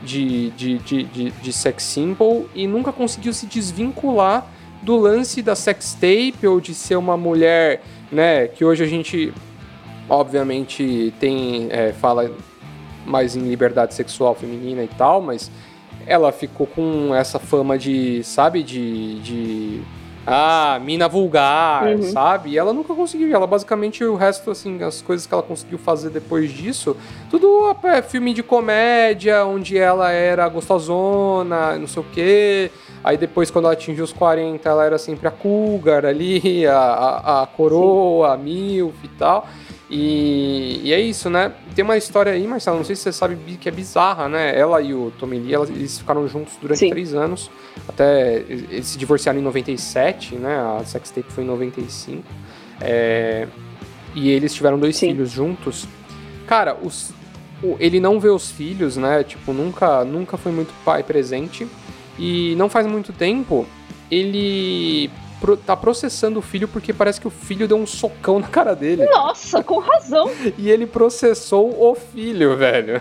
de, 0.00 0.50
de, 0.50 0.78
de, 0.78 1.02
de, 1.02 1.30
de 1.32 1.52
sex 1.52 1.82
symbol 1.82 2.48
e 2.54 2.68
nunca 2.68 2.92
conseguiu 2.92 3.32
se 3.32 3.46
desvincular 3.46 4.46
do 4.80 4.96
lance 4.96 5.42
da 5.42 5.56
sex 5.56 5.92
tape 5.94 6.46
ou 6.46 6.60
de 6.60 6.72
ser 6.72 6.94
uma 6.94 7.16
mulher, 7.16 7.82
né, 8.12 8.46
que 8.46 8.64
hoje 8.64 8.84
a 8.84 8.86
gente 8.86 9.34
obviamente 10.08 11.12
tem 11.18 11.66
é, 11.70 11.92
fala 11.92 12.30
mais 13.08 13.34
em 13.34 13.40
liberdade 13.40 13.94
sexual 13.94 14.34
feminina 14.34 14.82
e 14.82 14.88
tal, 14.88 15.20
mas 15.20 15.50
ela 16.06 16.30
ficou 16.30 16.66
com 16.66 17.14
essa 17.14 17.38
fama 17.38 17.78
de, 17.78 18.22
sabe, 18.22 18.62
de, 18.62 19.20
de 19.20 19.82
ah, 20.30 20.78
mina 20.82 21.08
vulgar, 21.08 21.86
uhum. 21.86 22.02
sabe? 22.02 22.50
E 22.50 22.58
ela 22.58 22.72
nunca 22.74 22.94
conseguiu. 22.94 23.34
Ela 23.34 23.46
basicamente, 23.46 24.04
o 24.04 24.14
resto, 24.14 24.50
assim, 24.50 24.82
as 24.82 25.00
coisas 25.00 25.26
que 25.26 25.32
ela 25.32 25.42
conseguiu 25.42 25.78
fazer 25.78 26.10
depois 26.10 26.50
disso, 26.50 26.94
tudo 27.30 27.74
é 27.84 28.02
filme 28.02 28.34
de 28.34 28.42
comédia, 28.42 29.44
onde 29.46 29.78
ela 29.78 30.10
era 30.10 30.46
gostosona, 30.48 31.78
não 31.78 31.86
sei 31.86 32.02
o 32.02 32.06
quê. 32.12 32.70
Aí 33.02 33.16
depois, 33.16 33.50
quando 33.50 33.64
ela 33.64 33.72
atingiu 33.72 34.04
os 34.04 34.12
40, 34.12 34.68
ela 34.68 34.84
era 34.84 34.98
sempre 34.98 35.26
a 35.28 35.30
Cougar 35.30 36.04
ali, 36.04 36.66
a, 36.68 36.78
a, 36.78 37.42
a 37.42 37.46
coroa, 37.46 38.28
Sim. 38.28 38.34
a 38.34 38.36
milf 38.36 39.04
e 39.04 39.08
tal. 39.08 39.48
E, 39.90 40.80
e, 40.84 40.92
é 40.92 41.00
isso, 41.00 41.30
né? 41.30 41.52
Tem 41.74 41.82
uma 41.82 41.96
história 41.96 42.32
aí, 42.32 42.46
Marcelo, 42.46 42.76
não 42.76 42.84
sei 42.84 42.94
se 42.94 43.02
você 43.02 43.12
sabe 43.12 43.36
que 43.58 43.68
é 43.68 43.72
bizarra, 43.72 44.28
né? 44.28 44.58
Ela 44.58 44.82
e 44.82 44.92
o 44.92 45.10
Tommy 45.18 45.38
Lee, 45.38 45.54
eles 45.54 45.98
ficaram 45.98 46.28
juntos 46.28 46.54
durante 46.60 46.80
Sim. 46.80 46.90
três 46.90 47.14
anos. 47.14 47.50
Até 47.88 48.44
eles 48.48 48.86
se 48.86 48.98
divorciaram 48.98 49.38
em 49.38 49.42
97, 49.42 50.34
né? 50.34 50.58
A 50.58 50.84
sex 50.84 51.10
tape 51.10 51.32
foi 51.32 51.42
em 51.42 51.46
95. 51.46 52.22
É, 52.82 53.48
e 54.14 54.28
eles 54.28 54.54
tiveram 54.54 54.78
dois 54.78 54.96
Sim. 54.96 55.08
filhos 55.08 55.30
juntos. 55.30 55.86
Cara, 56.46 56.76
os, 56.82 57.12
ele 57.78 57.98
não 57.98 58.20
vê 58.20 58.28
os 58.28 58.50
filhos, 58.50 58.98
né? 58.98 59.24
Tipo, 59.24 59.54
nunca, 59.54 60.04
nunca 60.04 60.36
foi 60.36 60.52
muito 60.52 60.72
pai 60.84 61.02
presente. 61.02 61.66
E 62.18 62.54
não 62.56 62.68
faz 62.68 62.86
muito 62.86 63.12
tempo, 63.12 63.66
ele 64.10 65.10
pro, 65.40 65.56
tá 65.56 65.76
processando 65.76 66.38
o 66.38 66.42
filho 66.42 66.68
porque 66.68 66.92
parece 66.92 67.20
que 67.20 67.26
o 67.26 67.30
filho 67.30 67.66
deu 67.68 67.76
um 67.76 67.86
socão 67.86 68.38
na 68.40 68.48
cara 68.48 68.74
dele. 68.74 69.04
Nossa, 69.06 69.62
com 69.62 69.78
razão. 69.78 70.30
e 70.56 70.70
ele 70.70 70.86
processou 70.86 71.74
o 71.78 71.94
filho, 71.94 72.56
velho. 72.56 73.00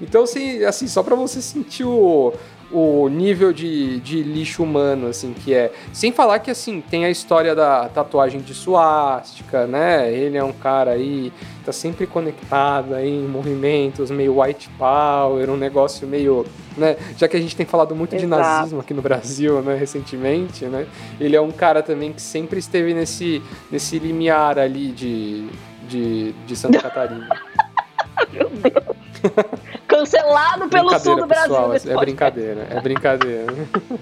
Então, 0.00 0.24
assim, 0.24 0.64
assim 0.64 0.86
só 0.86 1.02
pra 1.02 1.14
você 1.14 1.40
sentir 1.40 1.84
o, 1.84 2.32
o 2.72 3.08
nível 3.08 3.52
de, 3.52 4.00
de 4.00 4.22
lixo 4.22 4.62
humano, 4.62 5.08
assim, 5.08 5.32
que 5.34 5.52
é. 5.52 5.70
Sem 5.92 6.10
falar 6.10 6.38
que, 6.38 6.50
assim, 6.50 6.80
tem 6.80 7.04
a 7.04 7.10
história 7.10 7.54
da 7.54 7.88
tatuagem 7.88 8.40
de 8.40 8.54
suástica, 8.54 9.66
né? 9.66 10.10
Ele 10.12 10.38
é 10.38 10.42
um 10.42 10.52
cara 10.52 10.92
aí, 10.92 11.32
tá 11.64 11.70
sempre 11.70 12.06
conectado 12.06 12.94
aí 12.94 13.10
em 13.10 13.28
movimentos 13.28 14.10
meio 14.10 14.40
white 14.40 14.70
power, 14.78 15.50
um 15.50 15.56
negócio 15.56 16.08
meio, 16.08 16.46
né? 16.76 16.96
Já 17.16 17.28
que 17.28 17.36
a 17.36 17.40
gente 17.40 17.54
tem 17.54 17.66
falado 17.66 17.94
muito 17.94 18.14
Exato. 18.14 18.26
de 18.26 18.30
nazismo 18.30 18.80
aqui 18.80 18.94
no 18.94 19.02
Brasil, 19.02 19.60
né, 19.60 19.76
recentemente, 19.76 20.64
né? 20.64 20.86
Ele 21.20 21.36
é 21.36 21.40
um 21.40 21.50
cara 21.50 21.82
também 21.82 22.12
que 22.12 22.22
sempre 22.22 22.58
esteve 22.58 22.94
nesse, 22.94 23.42
nesse 23.70 23.98
limiar 23.98 24.58
ali 24.58 24.92
de, 24.92 25.46
de, 25.88 26.32
de 26.32 26.56
Santa 26.56 26.80
Catarina. 26.82 27.28
Meu 28.32 28.48
Deus! 28.48 29.81
Cancelado 30.02 30.68
pelo 30.68 30.98
sul 30.98 31.16
do 31.16 31.26
Brasil. 31.26 31.68
Pessoal, 31.70 31.96
é 31.96 32.00
brincadeira, 32.00 32.66
é 32.70 32.80
brincadeira. 32.80 33.52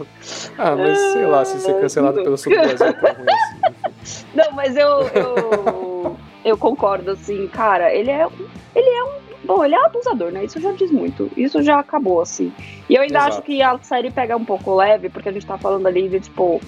ah, 0.57 0.75
mas 0.75 0.99
sei 0.99 1.27
lá, 1.27 1.45
se 1.45 1.61
ser 1.61 1.79
cancelado 1.79 2.23
pelo 2.23 2.39
sul 2.39 2.53
do 2.53 2.59
Brasil 2.59 2.87
é 2.87 2.93
tão 2.93 3.13
ruim 3.13 3.27
assim. 4.03 4.27
Não, 4.35 4.53
mas 4.53 4.77
eu, 4.77 4.89
eu, 5.09 6.17
eu 6.43 6.57
concordo, 6.57 7.11
assim, 7.11 7.47
cara, 7.49 7.95
ele 7.95 8.11
é, 8.11 8.27
ele 8.75 8.89
é 8.89 9.05
um. 9.05 9.31
Bom, 9.45 9.65
ele 9.65 9.75
é 9.75 9.81
um 9.81 9.87
abusador, 9.87 10.31
né? 10.31 10.45
Isso 10.45 10.61
já 10.61 10.73
diz 10.73 10.91
muito. 10.91 11.31
Isso 11.37 11.63
já 11.63 11.79
acabou, 11.79 12.21
assim. 12.21 12.53
E 12.89 12.95
eu 12.95 13.03
ainda 13.03 13.19
Exato. 13.19 13.35
acho 13.35 13.43
que 13.43 13.61
a 13.63 13.79
série 13.79 14.11
pega 14.11 14.37
um 14.37 14.45
pouco 14.45 14.75
leve, 14.75 15.09
porque 15.09 15.29
a 15.29 15.33
gente 15.33 15.47
tá 15.47 15.59
falando 15.59 15.87
ali 15.87 16.09
de, 16.09 16.21
tipo. 16.21 16.61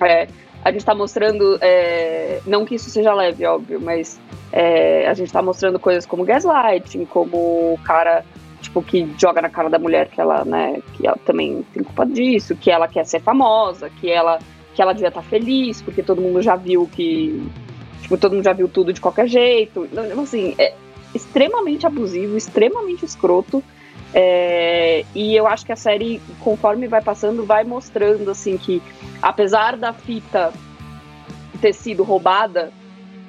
É, 0.00 0.26
a 0.64 0.72
gente 0.72 0.84
tá 0.84 0.94
mostrando. 0.94 1.58
É, 1.60 2.40
não 2.46 2.64
que 2.64 2.74
isso 2.76 2.90
seja 2.90 3.12
leve, 3.14 3.44
óbvio, 3.44 3.80
mas 3.80 4.20
é, 4.52 5.06
a 5.08 5.14
gente 5.14 5.32
tá 5.32 5.42
mostrando 5.42 5.78
coisas 5.78 6.06
como 6.06 6.24
gaslighting, 6.24 7.04
como 7.04 7.36
o 7.36 7.78
cara 7.84 8.24
tipo, 8.60 8.82
que 8.82 9.08
joga 9.18 9.42
na 9.42 9.48
cara 9.48 9.68
da 9.68 9.78
mulher 9.78 10.08
que 10.08 10.20
ela, 10.20 10.44
né, 10.44 10.80
que 10.94 11.06
ela 11.06 11.18
também 11.24 11.64
tem 11.72 11.82
culpa 11.82 12.06
disso, 12.06 12.56
que 12.56 12.70
ela 12.70 12.88
quer 12.88 13.04
ser 13.04 13.20
famosa, 13.20 13.90
que 13.90 14.10
ela, 14.10 14.38
que 14.74 14.82
ela 14.82 14.92
devia 14.92 15.08
estar 15.08 15.22
tá 15.22 15.28
feliz, 15.28 15.82
porque 15.82 16.02
todo 16.02 16.20
mundo 16.20 16.42
já 16.42 16.56
viu 16.56 16.88
que, 16.90 17.42
tipo, 18.02 18.16
todo 18.16 18.34
mundo 18.34 18.44
já 18.44 18.52
viu 18.52 18.68
tudo 18.68 18.92
de 18.92 19.00
qualquer 19.00 19.28
jeito. 19.28 19.88
Então, 19.90 20.22
assim, 20.22 20.54
é 20.58 20.74
extremamente 21.14 21.86
abusivo, 21.86 22.36
extremamente 22.36 23.04
escroto. 23.04 23.62
É, 24.14 25.04
e 25.14 25.34
eu 25.34 25.46
acho 25.46 25.66
que 25.66 25.72
a 25.72 25.76
série, 25.76 26.20
conforme 26.40 26.86
vai 26.86 27.02
passando, 27.02 27.44
vai 27.44 27.64
mostrando, 27.64 28.30
assim, 28.30 28.56
que 28.56 28.82
apesar 29.20 29.76
da 29.76 29.92
fita 29.92 30.52
ter 31.60 31.72
sido 31.72 32.02
roubada, 32.02 32.72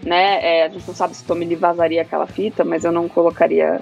né? 0.03 0.39
É, 0.41 0.65
a 0.65 0.69
gente 0.69 0.87
não 0.87 0.95
sabe 0.95 1.15
se 1.15 1.23
Tommy 1.23 1.45
Lee 1.45 1.55
vazaria 1.55 2.01
aquela 2.01 2.27
fita, 2.27 2.63
mas 2.63 2.83
eu 2.83 2.91
não 2.91 3.07
colocaria. 3.07 3.81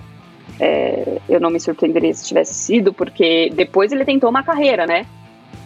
É, 0.60 1.20
eu 1.28 1.40
não 1.40 1.50
me 1.50 1.60
surpreenderia 1.60 2.14
se 2.14 2.26
tivesse 2.26 2.54
sido, 2.54 2.94
porque 2.94 3.52
depois 3.54 3.92
ele 3.92 4.06
tentou 4.06 4.30
uma 4.30 4.44
carreira, 4.44 4.86
né? 4.86 5.06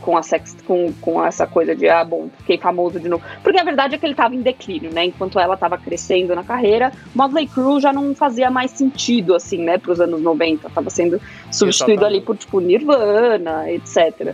com, 0.02 0.18
a 0.18 0.24
sex, 0.24 0.56
com, 0.66 0.92
com 1.02 1.24
essa 1.24 1.46
coisa 1.46 1.76
de, 1.76 1.88
ah, 1.88 2.04
bom, 2.04 2.30
fiquei 2.40 2.58
famoso 2.58 3.00
de 3.00 3.08
novo. 3.08 3.24
Porque 3.44 3.60
a 3.60 3.64
verdade 3.64 3.96
é 3.96 3.98
que 3.98 4.06
ele 4.06 4.14
estava 4.14 4.34
em 4.34 4.42
declínio, 4.42 4.92
né? 4.92 5.06
Enquanto 5.06 5.40
ela 5.40 5.54
estava 5.54 5.78
crescendo 5.78 6.36
na 6.36 6.44
carreira, 6.44 6.92
Motley 7.14 7.48
Crue 7.48 7.82
já 7.82 7.94
não 7.94 8.16
fazia 8.16 8.50
mais 8.50 8.72
sentido, 8.72 9.36
assim, 9.36 9.60
né, 9.60 9.78
para 9.78 9.92
os 9.92 10.02
anos 10.02 10.22
90. 10.22 10.70
Tava 10.70 10.90
sendo 10.90 11.22
substituído 11.52 12.02
Exatamente. 12.02 12.18
ali 12.18 12.22
por, 12.22 12.38
tipo, 12.38 12.60
Nirvana, 12.60 13.72
etc. 13.72 14.34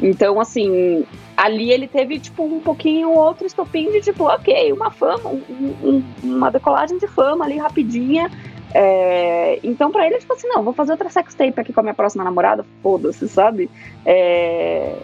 Então, 0.00 0.40
assim, 0.40 1.04
ali 1.36 1.70
ele 1.70 1.86
teve, 1.86 2.18
tipo, 2.18 2.42
um 2.44 2.60
pouquinho 2.60 3.10
outro 3.10 3.46
estopim 3.46 3.90
de, 3.90 4.00
tipo, 4.00 4.24
ok, 4.24 4.72
uma 4.72 4.90
fama, 4.90 5.30
um, 5.30 5.74
um, 5.82 6.02
uma 6.22 6.50
decolagem 6.50 6.98
de 6.98 7.06
fama 7.06 7.44
ali 7.44 7.58
rapidinha. 7.58 8.30
É, 8.74 9.58
então, 9.62 9.90
pra 9.90 10.06
ele, 10.06 10.18
tipo 10.18 10.32
assim, 10.32 10.48
não, 10.48 10.62
vou 10.62 10.72
fazer 10.72 10.92
outra 10.92 11.10
sex 11.10 11.34
tape 11.34 11.60
aqui 11.60 11.72
com 11.72 11.80
a 11.80 11.82
minha 11.82 11.94
próxima 11.94 12.24
namorada, 12.24 12.64
foda-se, 12.82 13.28
sabe? 13.28 13.70
É... 14.04 14.96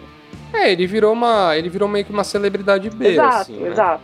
é, 0.53 0.71
ele 0.71 0.87
virou 0.87 1.13
uma. 1.13 1.55
Ele 1.55 1.69
virou 1.69 1.87
meio 1.87 2.05
que 2.05 2.11
uma 2.11 2.23
celebridade 2.23 2.89
B, 2.89 3.09
exato, 3.09 3.35
assim. 3.35 3.57
Né? 3.57 3.69
Exato. 3.69 4.03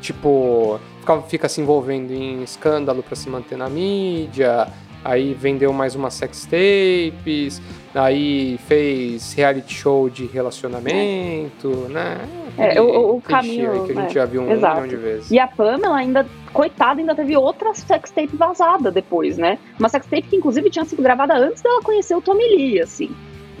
Tipo, 0.00 0.80
fica, 1.00 1.22
fica 1.22 1.48
se 1.48 1.60
envolvendo 1.60 2.12
em 2.12 2.42
escândalo 2.42 3.02
para 3.02 3.16
se 3.16 3.28
manter 3.28 3.56
na 3.56 3.68
mídia, 3.68 4.68
aí 5.06 5.34
vendeu 5.34 5.72
mais 5.72 5.94
umas 5.94 6.14
sex 6.14 6.44
tapes, 6.44 7.62
aí 7.94 8.58
fez 8.66 9.32
reality 9.32 9.72
show 9.72 10.10
de 10.10 10.26
relacionamento, 10.26 11.68
né? 11.88 12.18
É, 12.58 12.80
o, 12.80 13.16
o 13.16 13.20
caminho 13.20 13.84
que 13.84 13.92
a 13.92 13.94
gente 13.94 14.10
é, 14.10 14.14
já 14.14 14.24
viu 14.24 14.42
um 14.42 14.50
exato. 14.50 14.82
milhão 14.82 14.88
de 14.88 14.96
vezes. 14.96 15.30
E 15.30 15.38
a 15.38 15.46
Pamela 15.46 15.96
ainda, 15.96 16.26
coitada, 16.52 17.00
ainda 17.00 17.14
teve 17.14 17.36
outra 17.36 17.72
sextape 17.74 18.36
vazada 18.36 18.90
depois, 18.90 19.38
né? 19.38 19.58
Uma 19.78 19.88
sextape 19.88 20.22
que 20.22 20.36
inclusive 20.36 20.68
tinha 20.70 20.84
sido 20.84 21.02
gravada 21.02 21.34
antes 21.34 21.62
dela 21.62 21.80
conhecer 21.82 22.16
o 22.16 22.20
Tommy 22.20 22.44
Lee, 22.56 22.80
assim. 22.80 23.10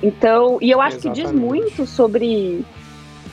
Então, 0.02 0.58
e 0.60 0.70
eu 0.70 0.80
acho 0.80 0.96
Exatamente. 0.96 1.22
que 1.22 1.26
diz 1.26 1.32
muito 1.32 1.86
sobre 1.86 2.64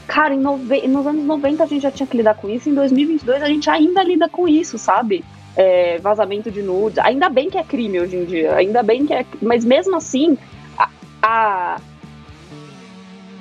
Cara, 0.07 0.35
nove... 0.35 0.87
nos 0.87 1.07
anos 1.07 1.25
90 1.25 1.63
a 1.63 1.65
gente 1.65 1.81
já 1.81 1.91
tinha 1.91 2.05
que 2.05 2.17
lidar 2.17 2.35
com 2.35 2.49
isso, 2.49 2.69
em 2.69 2.73
2022 2.73 3.41
a 3.41 3.47
gente 3.47 3.69
ainda 3.69 4.03
lida 4.03 4.29
com 4.29 4.47
isso, 4.47 4.77
sabe? 4.77 5.23
É, 5.55 5.99
vazamento 5.99 6.49
de 6.49 6.61
nudes. 6.63 6.97
Ainda 6.99 7.29
bem 7.29 7.49
que 7.49 7.57
é 7.57 7.63
crime 7.63 7.99
hoje 7.99 8.15
em 8.15 8.25
dia, 8.25 8.55
ainda 8.55 8.81
bem 8.81 9.05
que 9.05 9.13
é. 9.13 9.25
Mas 9.41 9.63
mesmo 9.63 9.95
assim, 9.95 10.37
a, 10.77 10.89
a 11.21 11.81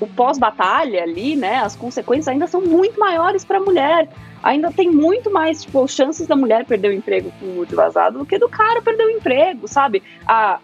o 0.02 0.06
pós-batalha 0.08 1.02
ali, 1.02 1.36
né, 1.36 1.58
as 1.58 1.76
consequências 1.76 2.26
ainda 2.26 2.48
são 2.48 2.60
muito 2.60 2.98
maiores 2.98 3.44
para 3.44 3.58
a 3.58 3.60
mulher. 3.60 4.08
Ainda 4.42 4.72
tem 4.72 4.90
muito 4.90 5.30
mais, 5.30 5.62
tipo, 5.62 5.86
chances 5.86 6.26
da 6.26 6.34
mulher 6.34 6.64
perder 6.64 6.88
o 6.88 6.92
emprego 6.92 7.32
com 7.38 7.46
o 7.46 7.54
nude 7.54 7.76
vazado 7.76 8.18
do 8.18 8.26
que 8.26 8.36
do 8.36 8.48
cara 8.48 8.82
perder 8.82 9.04
o 9.04 9.10
emprego, 9.10 9.68
sabe? 9.68 10.02
A, 10.26 10.58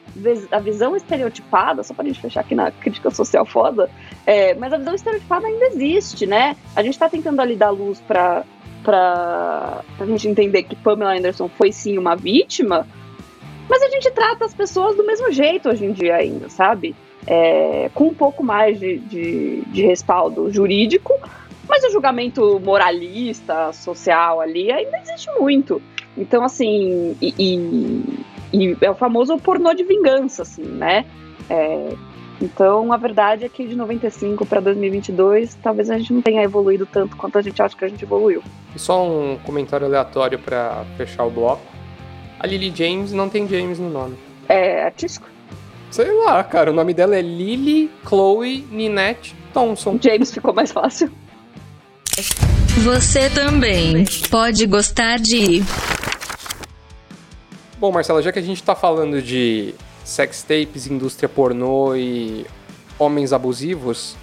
a 0.51 0.59
visão 0.59 0.97
estereotipada, 0.97 1.85
só 1.85 1.95
pra 1.95 2.05
gente 2.05 2.21
fechar 2.21 2.41
aqui 2.41 2.57
na 2.57 2.73
crítica 2.73 3.09
social 3.13 3.47
foda, 3.47 3.89
é, 4.27 4.55
mas 4.55 4.73
a 4.73 4.79
visão 4.79 4.97
estereotipada 4.97 5.47
ainda 5.47 5.67
existe, 5.67 6.27
né? 6.27 6.57
A 6.75 6.83
gente 6.83 6.99
tá 6.99 7.09
tentando 7.09 7.41
ali 7.41 7.55
dar 7.55 7.71
luz 7.71 8.01
pra, 8.01 8.43
pra, 8.83 9.83
pra 9.97 10.07
gente 10.07 10.29
entender 10.29 10.63
que 10.63 10.77
Pamela 10.77 11.17
Anderson 11.17 11.49
foi 11.49 11.73
sim 11.73 11.99
uma 11.99 12.17
vítima, 12.17 12.87
mas 13.69 13.83
a 13.83 13.89
gente 13.89 14.11
trata 14.11 14.45
as 14.45 14.55
pessoas 14.55 14.97
do 14.97 15.07
mesmo 15.07 15.31
jeito 15.33 15.69
hoje 15.69 15.85
em 15.85 15.93
dia 15.93 16.17
ainda, 16.17 16.49
sabe? 16.49 16.95
é, 17.31 17.91
com 17.95 18.09
um 18.09 18.15
pouco 18.15 18.43
mais 18.43 18.81
de, 18.81 18.99
de, 19.01 19.61
de, 19.67 19.83
respaldo 19.83 20.51
jurídico, 20.51 21.13
mas 21.69 21.85
o 21.85 21.91
julgamento 21.91 22.59
moralista, 22.59 23.71
social 23.75 24.41
ali 24.41 24.73
ainda 24.73 24.97
existe 24.99 25.31
muito. 25.39 25.83
Então, 26.17 26.43
assim, 26.43 27.15
e, 27.21 27.35
e, 27.39 28.71
e 28.71 28.77
é 28.81 28.91
o 28.91 28.95
famoso 28.95 29.37
pornô 29.37 29.75
de 29.75 29.85
vingança, 29.85 30.41
assim, 30.41 30.63
né? 30.63 31.05
É, 31.51 31.93
Então, 32.41 32.93
a 32.93 32.97
verdade 32.97 33.45
é 33.45 33.49
que 33.49 33.67
de 33.67 33.75
95 33.75 34.47
para 34.47 34.61
2022, 34.61 35.57
talvez 35.63 35.91
a 35.91 35.99
gente 35.99 36.13
não 36.13 36.23
tenha 36.23 36.43
evoluído 36.43 36.87
tanto 36.87 37.17
quanto 37.17 37.37
a 37.37 37.43
gente 37.43 37.61
acha 37.61 37.77
que 37.77 37.85
a 37.85 37.89
gente 37.89 38.05
evoluiu. 38.05 38.43
E 38.75 38.79
só 38.79 39.05
um 39.05 39.39
comentário 39.45 39.87
aleatório 39.87 40.39
para 40.39 40.85
fechar 40.97 41.25
o 41.25 41.31
bloco. 41.31 41.63
A 42.39 42.47
Lily 42.47 42.73
James 42.75 43.13
não 43.13 43.29
tem 43.29 43.49
James 43.49 43.81
no 43.81 43.91
nome. 43.91 44.17
É 44.49 44.85
artístico? 44.85 45.29
Sei 45.91 46.11
lá, 46.25 46.45
cara. 46.45 46.71
O 46.71 46.75
nome 46.75 46.95
dela 46.95 47.17
é 47.17 47.23
Lily 47.23 47.91
Chloe 48.07 48.67
Ninette 48.71 49.35
Thompson. 49.53 49.99
James 50.01 50.33
ficou 50.33 50.55
mais 50.55 50.71
fácil. 50.71 51.11
Você 52.85 53.29
também 53.31 54.05
pode 54.31 54.65
gostar 54.67 55.19
de. 55.19 55.63
Bom, 57.79 57.91
Marcela, 57.91 58.23
já 58.23 58.31
que 58.31 58.39
a 58.39 58.43
gente 58.43 58.63
tá 58.63 58.75
falando 58.75 59.21
de 59.21 59.75
sex 60.09 60.43
tapes, 60.43 60.87
indústria 60.87 61.29
pornô 61.29 61.95
e 61.95 62.47
homens 62.99 63.33
abusivos, 63.33 64.17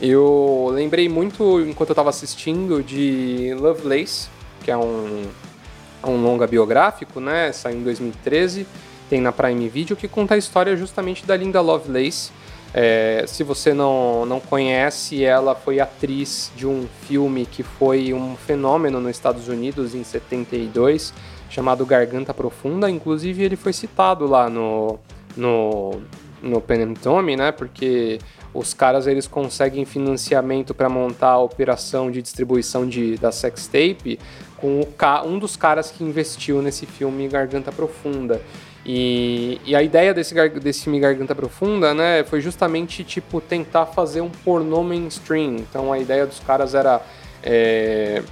eu 0.00 0.68
lembrei 0.72 1.08
muito, 1.08 1.60
enquanto 1.60 1.90
eu 1.90 1.94
tava 1.94 2.10
assistindo, 2.10 2.82
de 2.82 3.54
Lovelace, 3.54 4.28
que 4.64 4.70
é 4.70 4.76
um, 4.76 5.24
um 6.04 6.22
longa 6.22 6.46
biográfico, 6.46 7.20
né? 7.20 7.52
Saiu 7.52 7.78
em 7.78 7.82
2013, 7.84 8.66
tem 9.08 9.20
na 9.20 9.30
Prime 9.30 9.68
Video, 9.68 9.96
que 9.96 10.08
conta 10.08 10.34
a 10.34 10.38
história 10.38 10.76
justamente 10.76 11.24
da 11.24 11.36
Linda 11.36 11.60
Lovelace. 11.60 12.30
É, 12.74 13.24
se 13.26 13.42
você 13.44 13.72
não, 13.72 14.26
não 14.26 14.40
conhece, 14.40 15.24
ela 15.24 15.54
foi 15.54 15.80
atriz 15.80 16.50
de 16.56 16.66
um 16.66 16.86
filme 17.06 17.46
que 17.46 17.62
foi 17.62 18.12
um 18.12 18.36
fenômeno 18.36 19.00
nos 19.00 19.12
Estados 19.12 19.48
Unidos 19.48 19.94
em 19.94 20.02
72, 20.02 21.14
chamado 21.48 21.86
Garganta 21.86 22.34
Profunda. 22.34 22.90
Inclusive, 22.90 23.42
ele 23.42 23.56
foi 23.56 23.72
citado 23.72 24.26
lá 24.26 24.50
no, 24.50 24.98
no, 25.38 26.00
no 26.42 26.60
Pen 26.60 26.94
Tommy, 26.94 27.36
né? 27.36 27.52
Porque 27.52 28.18
os 28.52 28.74
caras 28.74 29.06
eles 29.06 29.26
conseguem 29.26 29.84
financiamento 29.84 30.74
para 30.74 30.88
montar 30.88 31.30
a 31.30 31.38
operação 31.38 32.10
de 32.10 32.20
distribuição 32.20 32.86
de, 32.86 33.16
da 33.16 33.30
sextape 33.30 34.18
com 34.56 34.80
o, 34.80 35.26
um 35.26 35.38
dos 35.38 35.56
caras 35.56 35.90
que 35.90 36.02
investiu 36.02 36.60
nesse 36.60 36.84
filme 36.84 37.28
Garganta 37.28 37.70
Profunda. 37.70 38.40
E, 38.84 39.60
e, 39.66 39.76
a 39.76 39.82
ideia 39.82 40.14
desse, 40.14 40.34
desse 40.60 40.84
filme 40.84 40.98
Garganta 40.98 41.34
Profunda, 41.34 41.92
né, 41.92 42.24
foi 42.24 42.40
justamente, 42.40 43.04
tipo, 43.04 43.40
tentar 43.40 43.86
fazer 43.86 44.22
um 44.22 44.30
pornô 44.30 44.82
mainstream. 44.82 45.56
Então 45.56 45.92
a 45.92 45.98
ideia 45.98 46.24
dos 46.26 46.40
caras 46.40 46.74
era 46.74 47.02
é, 47.42 48.22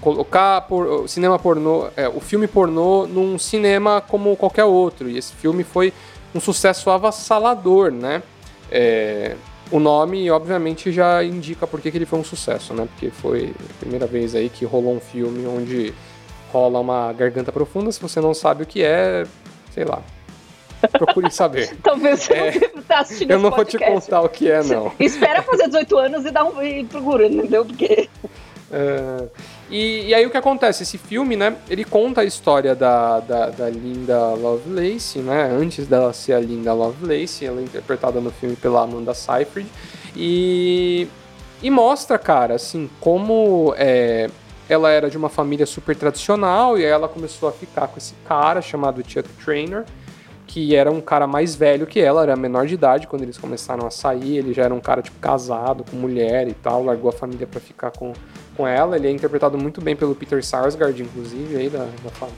colocar 0.00 0.60
por, 0.62 1.08
cinema 1.08 1.38
pornô, 1.38 1.88
é, 1.96 2.08
o 2.08 2.20
filme 2.20 2.46
pornô 2.46 3.06
num 3.08 3.38
cinema 3.38 4.00
como 4.00 4.36
qualquer 4.36 4.64
outro. 4.64 5.08
E 5.08 5.18
esse 5.18 5.32
filme 5.34 5.64
foi 5.64 5.92
um 6.34 6.40
sucesso 6.40 6.90
avassalador, 6.90 7.90
né? 7.90 8.22
É, 8.70 9.36
o 9.70 9.78
nome, 9.78 10.30
obviamente, 10.30 10.92
já 10.92 11.22
indica 11.22 11.66
por 11.66 11.80
que 11.80 11.88
ele 11.88 12.06
foi 12.06 12.18
um 12.18 12.24
sucesso, 12.24 12.74
né? 12.74 12.86
Porque 12.90 13.10
foi 13.10 13.54
a 13.70 13.80
primeira 13.80 14.06
vez 14.06 14.34
aí 14.34 14.48
que 14.48 14.64
rolou 14.64 14.94
um 14.94 15.00
filme 15.00 15.46
onde 15.46 15.94
rola 16.52 16.80
uma 16.80 17.12
garganta 17.12 17.50
profunda. 17.50 17.90
Se 17.90 18.00
você 18.00 18.20
não 18.20 18.34
sabe 18.34 18.64
o 18.64 18.66
que 18.66 18.82
é, 18.82 19.24
sei 19.72 19.84
lá. 19.84 20.02
Procure 20.92 21.30
saber. 21.30 21.74
Talvez 21.82 22.20
você 22.20 22.34
é, 22.34 22.70
não 22.74 22.82
tá 22.82 22.98
assistindo 23.00 23.30
Eu 23.30 23.38
não 23.38 23.50
vou 23.50 23.64
te 23.64 23.78
contar 23.78 24.20
o 24.20 24.28
que 24.28 24.50
é, 24.50 24.62
não. 24.62 24.92
Espera 25.00 25.42
fazer 25.42 25.66
18 25.66 25.98
anos 25.98 26.26
e 26.26 26.30
dá 26.30 26.44
um 26.44 26.62
e 26.62 26.84
procura, 26.84 27.26
entendeu? 27.26 27.64
Porque. 27.64 28.08
Uh, 28.70 29.30
e, 29.74 30.06
e, 30.06 30.14
aí 30.14 30.24
o 30.24 30.30
que 30.30 30.36
acontece? 30.36 30.84
Esse 30.84 30.96
filme, 30.96 31.34
né, 31.34 31.56
ele 31.68 31.84
conta 31.84 32.20
a 32.20 32.24
história 32.24 32.76
da, 32.76 33.18
da, 33.18 33.50
da, 33.50 33.68
Linda 33.68 34.32
Lovelace, 34.34 35.18
né, 35.18 35.50
antes 35.50 35.88
dela 35.88 36.12
ser 36.12 36.34
a 36.34 36.38
Linda 36.38 36.72
Lovelace, 36.72 37.44
ela 37.44 37.60
é 37.60 37.64
interpretada 37.64 38.20
no 38.20 38.30
filme 38.30 38.54
pela 38.54 38.82
Amanda 38.82 39.12
Seyfried, 39.12 39.68
e, 40.14 41.08
e 41.60 41.70
mostra, 41.70 42.16
cara, 42.20 42.54
assim, 42.54 42.88
como 43.00 43.74
é, 43.76 44.30
ela 44.68 44.92
era 44.92 45.10
de 45.10 45.16
uma 45.16 45.28
família 45.28 45.66
super 45.66 45.96
tradicional, 45.96 46.78
e 46.78 46.84
aí 46.84 46.90
ela 46.92 47.08
começou 47.08 47.48
a 47.48 47.52
ficar 47.52 47.88
com 47.88 47.98
esse 47.98 48.14
cara 48.28 48.62
chamado 48.62 49.02
Chuck 49.04 49.28
Trainer, 49.44 49.84
que 50.46 50.76
era 50.76 50.88
um 50.88 51.00
cara 51.00 51.26
mais 51.26 51.56
velho 51.56 51.84
que 51.84 51.98
ela, 51.98 52.22
era 52.22 52.36
menor 52.36 52.64
de 52.64 52.74
idade 52.74 53.08
quando 53.08 53.22
eles 53.22 53.36
começaram 53.36 53.84
a 53.84 53.90
sair, 53.90 54.36
ele 54.36 54.54
já 54.54 54.62
era 54.62 54.72
um 54.72 54.78
cara, 54.78 55.02
tipo, 55.02 55.18
casado, 55.18 55.84
com 55.90 55.96
mulher 55.96 56.46
e 56.46 56.54
tal, 56.54 56.84
largou 56.84 57.08
a 57.08 57.12
família 57.12 57.44
para 57.44 57.58
ficar 57.58 57.90
com 57.90 58.12
com 58.56 58.66
ela. 58.66 58.96
Ele 58.96 59.08
é 59.08 59.10
interpretado 59.10 59.58
muito 59.58 59.80
bem 59.80 59.94
pelo 59.94 60.14
Peter 60.14 60.44
Sarsgaard, 60.44 61.02
inclusive, 61.02 61.56
aí 61.56 61.68
da, 61.68 61.84
da, 61.84 62.28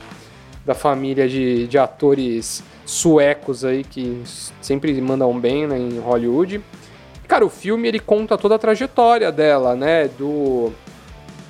da 0.67 0.75
família 0.75 1.29
de, 1.29 1.67
de 1.67 1.79
atores 1.79 2.63
suecos 2.85 3.65
aí 3.65 3.83
que 3.85 4.23
sempre 4.61 4.99
mandam 5.01 5.39
bem 5.39 5.67
né, 5.67 5.79
em 5.79 5.99
Hollywood. 5.99 6.63
Cara, 7.27 7.45
o 7.45 7.51
filme 7.51 7.89
ele 7.89 7.99
conta 7.99 8.39
toda 8.39 8.55
a 8.55 8.59
trajetória 8.59 9.33
dela, 9.33 9.75
né? 9.75 10.09
Do, 10.17 10.73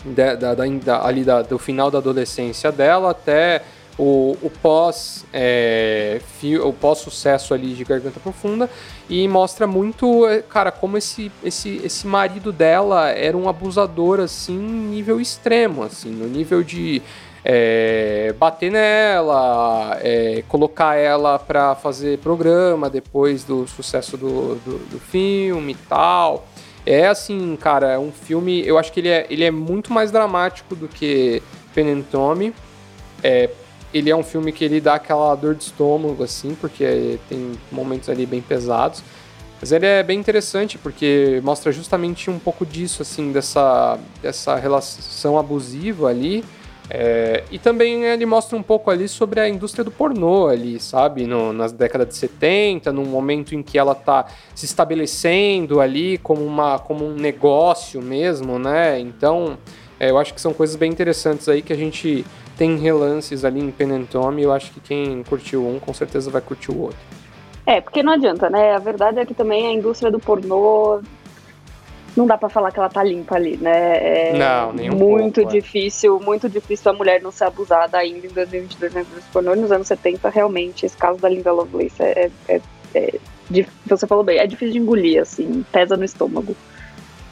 da, 0.05 0.35
da, 0.35 0.55
da, 0.55 1.07
ali 1.07 1.23
da, 1.23 1.43
do 1.43 1.59
final 1.59 1.91
da 1.91 1.99
adolescência 1.99 2.73
dela 2.73 3.11
até 3.11 3.63
o, 3.99 4.37
o 4.43 4.51
pós 4.63 5.25
é, 5.33 6.21
o 6.63 6.73
pós 6.73 6.99
sucesso 6.99 7.55
ali 7.55 7.75
de 7.75 7.85
Garganta 7.85 8.21
Profunda 8.21 8.69
e 9.09 9.27
mostra 9.27 9.67
muito 9.67 10.27
é, 10.27 10.43
cara 10.43 10.71
como 10.71 10.99
esse 10.99 11.33
esse 11.43 11.81
esse 11.83 12.07
marido 12.07 12.53
dela 12.53 13.09
era 13.09 13.37
um 13.37 13.49
abusador 13.49 14.21
assim 14.21 14.59
nível 14.59 15.21
extremo 15.21 15.83
assim 15.83 16.11
no 16.11 16.27
nível 16.27 16.63
de 16.63 17.03
é, 17.49 18.35
bater 18.37 18.73
nela, 18.73 19.97
é, 20.03 20.43
colocar 20.49 20.97
ela 20.97 21.39
para 21.39 21.77
fazer 21.77 22.19
programa 22.19 22.91
depois 22.91 23.45
do 23.45 23.69
sucesso 23.69 24.17
do, 24.17 24.57
do, 24.57 24.79
do, 24.91 24.99
filme 24.99 25.71
e 25.71 25.77
tal. 25.89 26.49
É 26.85 27.07
assim, 27.07 27.55
cara, 27.55 28.01
um 28.01 28.11
filme. 28.11 28.67
Eu 28.67 28.77
acho 28.77 28.93
que 28.93 28.99
ele 28.99 29.11
é, 29.11 29.27
ele 29.31 29.45
é 29.45 29.53
muito 29.53 29.93
mais 29.93 30.11
dramático 30.11 30.75
do 30.75 30.89
que 30.89 31.41
Pen 31.73 31.93
and 31.93 32.03
Tommy. 32.11 32.53
É, 33.23 33.49
ele 33.93 34.11
é 34.11 34.17
um 34.17 34.23
filme 34.23 34.53
que 34.53 34.65
ele 34.65 34.81
dá 34.81 34.95
aquela 34.95 35.35
dor 35.35 35.55
de 35.55 35.65
estômago, 35.65 36.23
assim, 36.23 36.55
porque 36.61 37.19
tem 37.29 37.53
momentos 37.71 38.09
ali 38.09 38.27
bem 38.27 38.41
pesados. 38.41 39.03
Mas 39.61 39.73
ele 39.73 39.87
é 39.87 40.03
bem 40.03 40.19
interessante 40.19 40.77
porque 40.77 41.41
mostra 41.43 41.73
justamente 41.73 42.31
um 42.31 42.39
pouco 42.39 42.67
disso, 42.67 43.03
assim, 43.03 43.33
dessa, 43.33 43.99
dessa 44.21 44.57
relação 44.57 45.39
abusiva 45.39 46.09
ali. 46.09 46.45
É, 46.89 47.43
e 47.51 47.59
também 47.59 48.05
ele 48.05 48.25
mostra 48.25 48.57
um 48.57 48.63
pouco 48.63 48.91
ali 48.91 49.09
sobre 49.09 49.41
a 49.41 49.49
indústria 49.49 49.83
do 49.83 49.91
pornô 49.91 50.47
ali, 50.47 50.79
sabe? 50.79 51.27
No, 51.27 51.53
nas 51.53 51.73
décadas 51.73 52.09
de 52.09 52.15
70, 52.15 52.93
num 52.93 53.07
momento 53.07 53.55
em 53.55 53.63
que 53.63 53.77
ela 53.77 53.95
tá 53.95 54.27
se 54.55 54.67
estabelecendo 54.67 55.81
ali 55.81 56.19
como, 56.19 56.45
uma, 56.45 56.79
como 56.79 57.05
um 57.05 57.15
negócio 57.15 58.01
mesmo, 58.01 58.59
né? 58.59 59.01
Então, 59.01 59.59
é, 59.99 60.11
eu 60.11 60.19
acho 60.19 60.33
que 60.33 60.41
são 60.41 60.53
coisas 60.53 60.77
bem 60.77 60.91
interessantes 60.91 61.49
aí 61.49 61.61
que 61.61 61.73
a 61.73 61.77
gente 61.77 62.25
tem 62.57 62.77
relances 62.77 63.45
ali 63.45 63.61
em 63.61 63.71
Penentome, 63.71 64.43
eu 64.43 64.53
acho 64.53 64.73
que 64.73 64.81
quem 64.81 65.23
curtiu 65.23 65.67
um 65.67 65.79
com 65.79 65.93
certeza 65.93 66.31
vai 66.31 66.41
curtir 66.41 66.71
o 66.71 66.81
outro. 66.81 66.99
É, 67.67 67.81
porque 67.81 68.03
não 68.03 68.13
adianta, 68.13 68.49
né? 68.49 68.75
A 68.75 68.79
verdade 68.79 69.19
é 69.19 69.27
que 69.27 69.35
também 69.35 69.67
a 69.67 69.73
indústria 69.73 70.11
do 70.11 70.21
pornô 70.21 71.01
não 72.17 72.27
dá 72.27 72.39
para 72.39 72.49
falar 72.49 72.73
que 72.73 72.79
ela 72.79 72.89
tá 72.89 73.03
limpa 73.03 73.35
ali, 73.35 73.57
né? 73.59 74.31
É 74.31 74.39
não, 74.39 74.73
nem 74.73 74.91
um 74.91 74.97
muito 74.97 75.43
pouco, 75.43 75.57
é. 75.57 75.61
difícil, 75.61 76.19
é. 76.21 76.25
muito 76.25 76.49
difícil 76.49 76.91
a 76.91 76.95
mulher 76.95 77.21
não 77.21 77.31
ser 77.31 77.45
abusada 77.45 77.99
ainda 77.99 78.27
em 78.27 78.31
2022 78.31 78.95
na 78.95 79.01
indústria 79.01 79.23
do 79.23 79.33
pornô. 79.33 79.55
Nos 79.55 79.71
anos 79.71 79.89
70, 79.89 80.29
realmente, 80.31 80.87
esse 80.87 80.97
caso 80.97 81.19
da 81.19 81.29
Linda 81.29 81.53
Lovelace 81.53 82.03
é, 82.03 82.31
é, 82.49 82.61
é, 82.95 83.19
é 83.55 83.67
você 83.87 84.07
falou 84.07 84.25
bem, 84.25 84.39
é 84.39 84.47
difícil 84.47 84.73
de 84.73 84.79
engolir, 84.79 85.21
assim, 85.21 85.65
pesa 85.71 85.97
no 85.97 86.05
estômago. 86.05 86.57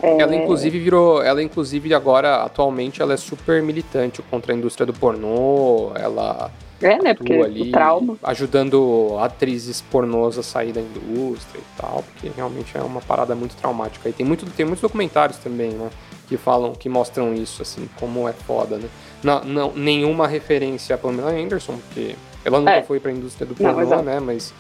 É... 0.05 0.21
Ela 0.21 0.37
inclusive 0.37 0.79
virou, 0.79 1.23
ela 1.23 1.43
inclusive 1.43 1.95
agora 1.95 2.43
atualmente 2.43 3.01
ela 3.01 3.15
é 3.15 3.17
super 3.17 3.63
militante 3.63 4.21
contra 4.23 4.53
a 4.53 4.57
indústria 4.57 4.85
do 4.85 4.93
pornô, 4.93 5.93
ela 5.95 6.51
é, 6.83 6.99
né, 6.99 7.15
porque 7.15 7.33
ali, 7.33 7.71
trauma. 7.71 8.19
ajudando 8.23 9.17
atrizes 9.19 9.81
pornôs 9.81 10.37
a 10.37 10.43
sair 10.43 10.73
da 10.73 10.83
indústria 10.83 11.59
e 11.59 11.81
tal, 11.81 12.05
porque 12.13 12.31
realmente 12.37 12.77
é 12.77 12.83
uma 12.83 13.01
parada 13.01 13.35
muito 13.35 13.57
traumática. 13.57 14.09
E 14.09 14.13
tem 14.13 14.27
muito 14.27 14.45
tem 14.51 14.67
muitos 14.67 14.83
documentários 14.83 15.39
também, 15.39 15.71
né, 15.71 15.89
que 16.29 16.37
falam, 16.37 16.75
que 16.75 16.89
mostram 16.89 17.33
isso 17.33 17.63
assim, 17.63 17.89
como 17.99 18.29
é 18.29 18.35
foda, 18.35 18.77
né? 18.77 18.89
Não, 19.23 19.43
não 19.45 19.73
nenhuma 19.75 20.27
referência 20.29 20.97
a 20.97 20.99
Pamela 20.99 21.31
Anderson, 21.31 21.79
porque 21.79 22.15
ela 22.45 22.59
nunca 22.59 22.73
é. 22.73 22.83
foi 22.83 23.01
para 23.01 23.11
a 23.11 23.15
indústria 23.15 23.47
do 23.47 23.55
pornô, 23.55 23.81
não, 23.81 24.03
né, 24.03 24.21
mas 24.21 24.53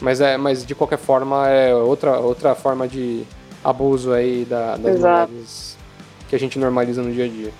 mas 0.00 0.20
é, 0.20 0.36
mas 0.36 0.64
de 0.64 0.74
qualquer 0.74 0.98
forma 0.98 1.48
é 1.48 1.74
outra 1.74 2.18
outra 2.20 2.54
forma 2.54 2.86
de 2.86 3.24
abuso 3.62 4.12
aí 4.12 4.44
da, 4.44 4.76
das 4.76 4.96
Exato. 4.96 5.30
mulheres 5.30 5.78
que 6.28 6.36
a 6.36 6.38
gente 6.38 6.58
normaliza 6.58 7.02
no 7.02 7.12
dia 7.12 7.24
a 7.26 7.28
dia. 7.28 7.52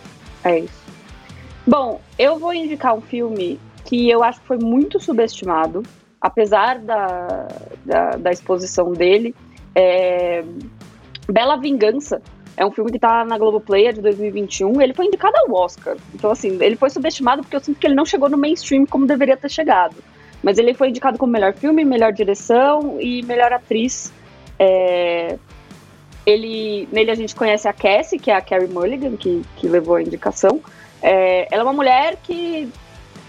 É 0.44 0.58
isso. 0.60 0.82
Bom, 1.66 2.00
eu 2.18 2.38
vou 2.38 2.52
indicar 2.52 2.94
um 2.94 3.00
filme 3.00 3.60
que 3.84 4.08
eu 4.10 4.22
acho 4.22 4.40
que 4.40 4.46
foi 4.46 4.58
muito 4.58 4.98
subestimado, 4.98 5.82
apesar 6.20 6.78
da, 6.78 7.48
da, 7.84 8.10
da 8.10 8.30
exposição 8.30 8.92
dele. 8.92 9.34
É... 9.74 10.42
Bela 11.28 11.56
Vingança 11.56 12.20
é 12.56 12.66
um 12.66 12.70
filme 12.70 12.90
que 12.90 12.98
tá 12.98 13.24
na 13.24 13.38
Globoplay, 13.38 13.86
é 13.86 13.92
de 13.92 14.00
2021. 14.00 14.80
Ele 14.80 14.94
foi 14.94 15.06
indicado 15.06 15.34
ao 15.36 15.52
Oscar. 15.52 15.96
Então, 16.14 16.30
assim, 16.30 16.58
ele 16.60 16.76
foi 16.76 16.90
subestimado 16.90 17.42
porque 17.42 17.56
eu 17.56 17.60
sinto 17.60 17.78
que 17.78 17.86
ele 17.86 17.94
não 17.94 18.04
chegou 18.04 18.28
no 18.28 18.36
mainstream 18.36 18.84
como 18.86 19.06
deveria 19.06 19.36
ter 19.36 19.50
chegado. 19.50 19.96
Mas 20.42 20.58
ele 20.58 20.74
foi 20.74 20.88
indicado 20.88 21.18
como 21.18 21.32
melhor 21.32 21.54
filme, 21.54 21.84
melhor 21.84 22.12
direção 22.12 22.98
e 23.00 23.22
melhor 23.22 23.52
atriz 23.52 24.12
É, 24.58 25.38
ele, 26.24 26.88
nele 26.92 27.10
a 27.10 27.14
gente 27.14 27.34
conhece 27.34 27.66
a 27.68 27.72
Cassie, 27.72 28.18
que 28.18 28.30
é 28.30 28.34
a 28.34 28.40
Carrie 28.40 28.68
Mulligan, 28.68 29.16
que, 29.16 29.42
que 29.56 29.68
levou 29.68 29.96
a 29.96 30.02
indicação. 30.02 30.60
É, 31.02 31.48
ela 31.50 31.62
é 31.62 31.64
uma 31.64 31.72
mulher 31.72 32.16
que 32.22 32.68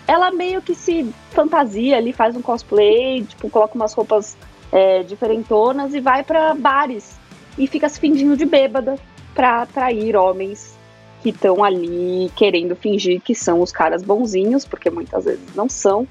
ela 0.08 0.32
meio 0.32 0.62
que 0.62 0.76
se 0.76 1.10
fantasia 1.32 1.98
ali, 1.98 2.14
faz 2.14 2.36
um 2.36 2.42
cosplay, 2.42 3.24
tipo, 3.24 3.50
coloca 3.50 3.76
umas 3.76 3.94
roupas 3.94 4.38
é, 4.72 5.04
diferentonas 5.04 5.94
e 5.94 6.00
vai 6.00 6.24
para 6.24 6.54
bares 6.54 7.18
e 7.58 7.68
fica 7.68 7.88
se 7.88 8.00
fingindo 8.00 8.36
de 8.36 8.46
bêbada 8.46 8.98
pra 9.34 9.62
atrair 9.62 10.16
homens 10.16 10.78
que 11.22 11.30
estão 11.30 11.64
ali 11.64 12.32
querendo 12.36 12.76
fingir 12.76 13.22
que 13.22 13.34
são 13.34 13.62
os 13.62 13.72
caras 13.72 14.04
bonzinhos, 14.04 14.66
porque 14.66 14.90
muitas 14.90 15.24
vezes 15.24 15.56
não 15.56 15.70
são, 15.70 16.08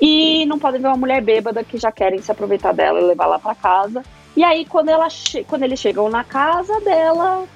e 0.00 0.44
não 0.46 0.58
podem 0.58 0.80
ver 0.80 0.88
uma 0.88 0.96
mulher 0.96 1.22
bêbada 1.22 1.62
que 1.62 1.78
já 1.78 1.92
querem 1.92 2.20
se 2.20 2.30
aproveitar 2.30 2.72
dela 2.72 3.00
e 3.00 3.04
levar 3.04 3.26
lá 3.26 3.38
para 3.38 3.54
casa. 3.54 4.02
E 4.36 4.42
aí, 4.42 4.64
quando, 4.64 4.88
ela 4.88 5.08
quando 5.46 5.62
eles 5.62 5.78
chegam 5.78 6.08
na 6.08 6.24
casa 6.24 6.80
dela, 6.80 7.46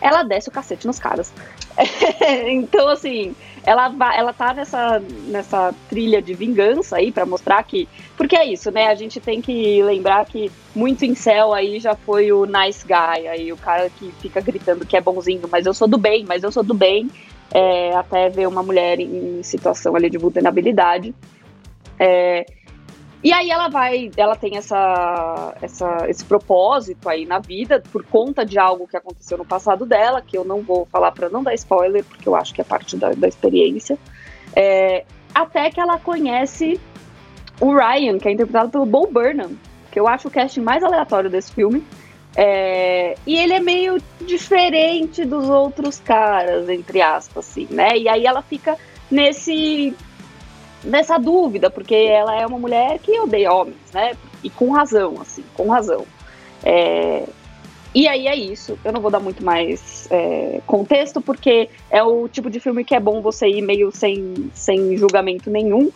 ela 0.00 0.22
desce 0.22 0.48
o 0.48 0.52
cacete 0.52 0.86
nos 0.86 0.98
caras. 0.98 1.32
então, 2.48 2.88
assim, 2.88 3.34
ela, 3.64 3.92
ela 4.14 4.32
tá 4.32 4.54
nessa, 4.54 5.02
nessa 5.26 5.74
trilha 5.88 6.22
de 6.22 6.32
vingança 6.34 6.96
aí 6.96 7.10
para 7.10 7.26
mostrar 7.26 7.62
que. 7.64 7.88
Porque 8.16 8.36
é 8.36 8.44
isso, 8.46 8.70
né? 8.70 8.86
A 8.86 8.94
gente 8.94 9.20
tem 9.20 9.42
que 9.42 9.82
lembrar 9.82 10.24
que 10.24 10.50
muito 10.74 11.04
em 11.04 11.14
céu 11.14 11.52
aí 11.52 11.80
já 11.80 11.96
foi 11.96 12.30
o 12.30 12.46
nice 12.46 12.86
guy, 12.86 13.26
aí 13.26 13.52
o 13.52 13.56
cara 13.56 13.90
que 13.90 14.12
fica 14.20 14.40
gritando 14.40 14.86
que 14.86 14.96
é 14.96 15.00
bonzinho, 15.00 15.48
mas 15.50 15.66
eu 15.66 15.74
sou 15.74 15.88
do 15.88 15.98
bem, 15.98 16.24
mas 16.24 16.44
eu 16.44 16.52
sou 16.52 16.62
do 16.62 16.74
bem. 16.74 17.10
É, 17.52 17.94
até 17.96 18.28
ver 18.28 18.46
uma 18.48 18.62
mulher 18.62 18.98
em 19.00 19.42
situação 19.42 19.94
ali 19.96 20.10
de 20.10 20.18
vulnerabilidade. 20.18 21.14
É, 21.98 22.44
e 23.22 23.32
aí 23.32 23.50
ela 23.50 23.68
vai, 23.68 24.10
ela 24.16 24.36
tem 24.36 24.56
essa, 24.56 25.54
essa, 25.60 26.08
esse 26.08 26.24
propósito 26.24 27.08
aí 27.08 27.24
na 27.24 27.38
vida 27.38 27.82
por 27.92 28.04
conta 28.04 28.44
de 28.44 28.58
algo 28.58 28.86
que 28.86 28.96
aconteceu 28.96 29.38
no 29.38 29.44
passado 29.44 29.86
dela, 29.86 30.20
que 30.20 30.36
eu 30.36 30.44
não 30.44 30.62
vou 30.62 30.86
falar 30.86 31.12
para 31.12 31.28
não 31.28 31.42
dar 31.42 31.54
spoiler, 31.54 32.04
porque 32.04 32.28
eu 32.28 32.36
acho 32.36 32.54
que 32.54 32.60
é 32.60 32.64
parte 32.64 32.96
da, 32.96 33.10
da 33.10 33.26
experiência. 33.26 33.98
É, 34.54 35.04
até 35.34 35.70
que 35.70 35.80
ela 35.80 35.98
conhece 35.98 36.80
o 37.60 37.74
Ryan, 37.74 38.18
que 38.18 38.28
é 38.28 38.32
interpretado 38.32 38.70
pelo 38.70 38.86
Bo 38.86 39.06
Burnham, 39.06 39.50
que 39.90 39.98
eu 39.98 40.06
acho 40.06 40.28
o 40.28 40.30
casting 40.30 40.60
mais 40.60 40.84
aleatório 40.84 41.30
desse 41.30 41.52
filme. 41.52 41.82
É, 42.36 43.14
e 43.26 43.38
ele 43.38 43.54
é 43.54 43.60
meio 43.60 43.96
diferente 44.20 45.24
dos 45.24 45.48
outros 45.48 45.98
caras, 45.98 46.68
entre 46.68 47.00
aspas, 47.00 47.48
assim, 47.48 47.66
né? 47.70 47.96
E 47.96 48.08
aí 48.08 48.26
ela 48.26 48.42
fica 48.42 48.76
nesse 49.10 49.94
nessa 50.84 51.18
dúvida, 51.18 51.70
porque 51.70 51.94
ela 51.94 52.34
é 52.38 52.46
uma 52.46 52.58
mulher 52.58 52.98
que 52.98 53.18
odeia 53.20 53.52
homens, 53.52 53.76
né? 53.92 54.16
E 54.42 54.50
com 54.50 54.70
razão, 54.70 55.20
assim, 55.20 55.44
com 55.54 55.68
razão. 55.68 56.06
É, 56.62 57.24
e 57.94 58.06
aí 58.06 58.26
é 58.26 58.36
isso. 58.36 58.78
Eu 58.84 58.92
não 58.92 59.00
vou 59.00 59.10
dar 59.10 59.20
muito 59.20 59.42
mais 59.42 60.06
é, 60.10 60.60
contexto, 60.66 61.20
porque 61.20 61.70
é 61.90 62.02
o 62.02 62.28
tipo 62.28 62.50
de 62.50 62.60
filme 62.60 62.84
que 62.84 62.94
é 62.94 63.00
bom 63.00 63.22
você 63.22 63.48
ir 63.48 63.62
meio 63.62 63.90
sem, 63.90 64.50
sem 64.52 64.96
julgamento 64.96 65.50
nenhum. 65.50 65.90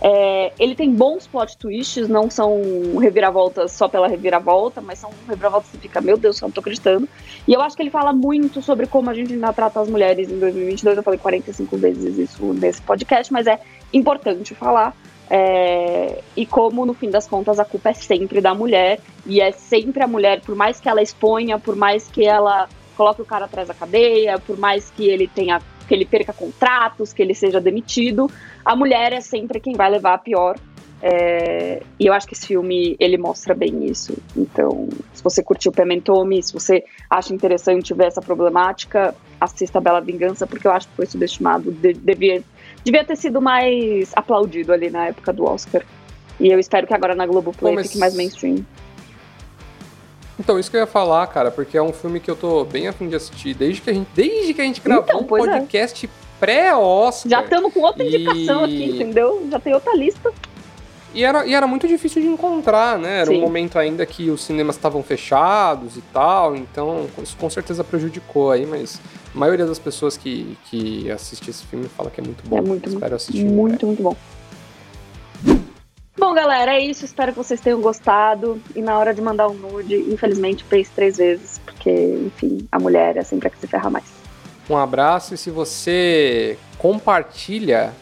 É, 0.00 0.52
ele 0.58 0.74
tem 0.74 0.92
bons 0.92 1.26
plot 1.26 1.56
twists, 1.56 2.08
não 2.08 2.30
são 2.30 2.60
reviravoltas 3.00 3.72
só 3.72 3.88
pela 3.88 4.06
reviravolta, 4.06 4.80
mas 4.80 4.98
são 4.98 5.10
reviravoltas 5.26 5.70
que 5.70 5.78
fica, 5.78 6.00
meu 6.00 6.16
Deus, 6.16 6.40
eu 6.40 6.46
não 6.46 6.52
tô 6.52 6.60
acreditando. 6.60 7.08
E 7.46 7.52
eu 7.52 7.60
acho 7.60 7.74
que 7.74 7.82
ele 7.82 7.90
fala 7.90 8.12
muito 8.12 8.62
sobre 8.62 8.86
como 8.86 9.10
a 9.10 9.14
gente 9.14 9.32
ainda 9.32 9.52
trata 9.52 9.80
as 9.80 9.88
mulheres 9.88 10.30
em 10.30 10.38
2022. 10.38 10.98
Eu 10.98 11.02
falei 11.02 11.18
45 11.18 11.76
vezes 11.78 12.18
isso 12.18 12.44
nesse 12.52 12.80
podcast, 12.82 13.32
mas 13.32 13.46
é 13.46 13.58
importante 13.92 14.54
falar. 14.54 14.94
É, 15.30 16.22
e 16.36 16.46
como, 16.46 16.86
no 16.86 16.94
fim 16.94 17.10
das 17.10 17.28
contas, 17.28 17.58
a 17.60 17.64
culpa 17.64 17.90
é 17.90 17.94
sempre 17.94 18.40
da 18.40 18.54
mulher, 18.54 18.98
e 19.26 19.40
é 19.40 19.52
sempre 19.52 20.02
a 20.02 20.06
mulher, 20.06 20.40
por 20.40 20.54
mais 20.54 20.80
que 20.80 20.88
ela 20.88 21.02
exponha, 21.02 21.58
por 21.58 21.76
mais 21.76 22.08
que 22.08 22.24
ela 22.24 22.68
coloque 22.96 23.20
o 23.20 23.24
cara 23.24 23.44
atrás 23.44 23.68
da 23.68 23.74
cadeia, 23.74 24.38
por 24.38 24.58
mais 24.58 24.90
que 24.90 25.06
ele 25.06 25.28
tenha 25.28 25.60
que 25.86 25.94
ele 25.94 26.04
perca 26.04 26.34
contratos, 26.34 27.14
que 27.14 27.22
ele 27.22 27.34
seja 27.34 27.58
demitido, 27.60 28.30
a 28.62 28.76
mulher 28.76 29.12
é 29.14 29.22
sempre 29.22 29.58
quem 29.58 29.74
vai 29.74 29.90
levar 29.90 30.14
a 30.14 30.18
pior. 30.18 30.58
É, 31.00 31.80
e 31.98 32.06
eu 32.06 32.12
acho 32.12 32.26
que 32.26 32.34
esse 32.34 32.46
filme 32.46 32.96
ele 32.98 33.16
mostra 33.16 33.54
bem 33.54 33.86
isso. 33.86 34.18
Então, 34.36 34.88
se 35.14 35.22
você 35.22 35.42
curtiu 35.42 35.72
Pementome, 35.72 36.42
se 36.42 36.52
você 36.52 36.84
acha 37.08 37.32
interessante 37.32 37.94
ver 37.94 38.08
essa 38.08 38.20
problemática, 38.20 39.14
assista 39.40 39.78
a 39.78 39.80
Bela 39.80 40.00
Vingança, 40.00 40.46
porque 40.46 40.66
eu 40.66 40.72
acho 40.72 40.88
que 40.88 40.96
foi 40.96 41.06
subestimado. 41.06 41.70
De, 41.70 41.94
devia, 41.94 42.42
devia 42.84 43.04
ter 43.04 43.16
sido 43.16 43.40
mais 43.40 44.10
aplaudido 44.14 44.72
ali 44.72 44.90
na 44.90 45.06
época 45.06 45.32
do 45.32 45.44
Oscar. 45.44 45.84
E 46.40 46.48
eu 46.48 46.58
espero 46.58 46.86
que 46.86 46.94
agora 46.94 47.14
na 47.14 47.26
Globoplay 47.26 47.74
Play 47.74 47.84
fique 47.84 47.98
mais 47.98 48.14
mainstream. 48.14 48.64
Então, 50.38 50.58
isso 50.58 50.70
que 50.70 50.76
eu 50.76 50.80
ia 50.80 50.86
falar, 50.86 51.26
cara, 51.26 51.50
porque 51.50 51.76
é 51.76 51.82
um 51.82 51.92
filme 51.92 52.20
que 52.20 52.30
eu 52.30 52.36
tô 52.36 52.64
bem 52.64 52.86
afim 52.86 53.08
de 53.08 53.16
assistir 53.16 53.54
desde 53.54 53.80
que 53.80 53.90
a 53.90 53.92
gente, 53.92 54.08
desde 54.14 54.54
que 54.54 54.60
a 54.60 54.64
gente 54.64 54.80
gravou 54.80 55.04
então, 55.04 55.20
um 55.20 55.24
é. 55.24 55.26
podcast 55.26 56.06
é. 56.06 56.08
pré-Oscar. 56.38 57.28
Já 57.28 57.42
estamos 57.42 57.74
com 57.74 57.80
outra 57.80 58.04
indicação 58.04 58.60
e... 58.60 58.64
aqui, 58.64 58.84
entendeu? 58.94 59.48
Já 59.50 59.58
tem 59.58 59.74
outra 59.74 59.96
lista. 59.96 60.32
E 61.12 61.24
era, 61.24 61.44
e 61.44 61.54
era 61.54 61.66
muito 61.66 61.88
difícil 61.88 62.22
de 62.22 62.28
encontrar, 62.28 62.98
né? 62.98 63.22
Era 63.22 63.30
Sim. 63.30 63.38
um 63.38 63.40
momento 63.40 63.78
ainda 63.78 64.06
que 64.06 64.30
os 64.30 64.44
cinemas 64.44 64.76
estavam 64.76 65.02
fechados 65.02 65.96
e 65.96 66.02
tal, 66.12 66.54
então 66.54 67.06
isso 67.20 67.36
com 67.36 67.50
certeza 67.50 67.82
prejudicou 67.82 68.52
aí, 68.52 68.64
mas 68.64 69.00
a 69.34 69.38
maioria 69.38 69.66
das 69.66 69.78
pessoas 69.78 70.16
que, 70.16 70.56
que 70.70 71.10
assiste 71.10 71.50
esse 71.50 71.64
filme 71.66 71.88
fala 71.88 72.10
que 72.10 72.20
é 72.20 72.24
muito 72.24 72.46
bom. 72.48 72.56
É 72.56 72.60
muito, 72.60 72.88
Espero 72.88 73.16
assistir. 73.16 73.44
Muito, 73.44 73.86
muito 73.86 74.02
bom. 74.02 74.16
Bom, 76.18 76.34
galera, 76.34 76.74
é 76.74 76.80
isso. 76.80 77.04
Espero 77.04 77.32
que 77.32 77.38
vocês 77.38 77.60
tenham 77.60 77.80
gostado. 77.80 78.60
E 78.74 78.82
na 78.82 78.98
hora 78.98 79.14
de 79.14 79.20
mandar 79.20 79.48
um 79.48 79.54
nude, 79.54 79.94
infelizmente, 80.12 80.64
pense 80.64 80.90
três 80.90 81.16
vezes, 81.16 81.60
porque, 81.64 81.90
enfim, 82.26 82.66
a 82.72 82.78
mulher 82.78 83.16
é 83.16 83.22
sempre 83.22 83.48
a 83.48 83.50
que 83.50 83.58
se 83.58 83.66
ferra 83.66 83.88
mais. 83.88 84.04
Um 84.68 84.76
abraço 84.76 85.34
e 85.34 85.38
se 85.38 85.50
você 85.50 86.58
compartilha 86.76 87.94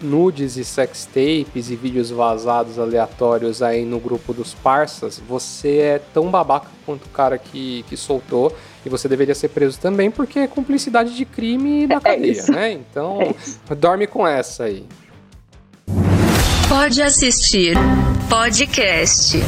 nudes 0.00 0.56
e 0.56 0.64
sex 0.64 1.04
tapes 1.04 1.70
e 1.70 1.76
vídeos 1.76 2.10
vazados 2.10 2.78
aleatórios 2.78 3.62
aí 3.62 3.84
no 3.84 4.00
grupo 4.00 4.32
dos 4.32 4.54
parças, 4.54 5.20
você 5.20 5.78
é 5.78 5.98
tão 6.12 6.30
babaca 6.30 6.68
quanto 6.86 7.04
o 7.04 7.10
cara 7.10 7.38
que, 7.38 7.84
que 7.88 7.96
soltou 7.96 8.52
e 8.84 8.88
você 8.88 9.08
deveria 9.08 9.34
ser 9.34 9.48
preso 9.48 9.78
também 9.78 10.10
porque 10.10 10.38
é 10.40 10.46
cumplicidade 10.46 11.14
de 11.14 11.24
crime 11.24 11.86
da 11.86 11.96
é 11.96 12.00
cadeia, 12.00 12.30
isso. 12.32 12.52
né? 12.52 12.72
Então, 12.72 13.34
é 13.68 13.74
dorme 13.74 14.06
com 14.06 14.26
essa 14.26 14.64
aí. 14.64 14.84
Pode 16.68 17.02
assistir 17.02 17.76
podcast. 18.28 19.38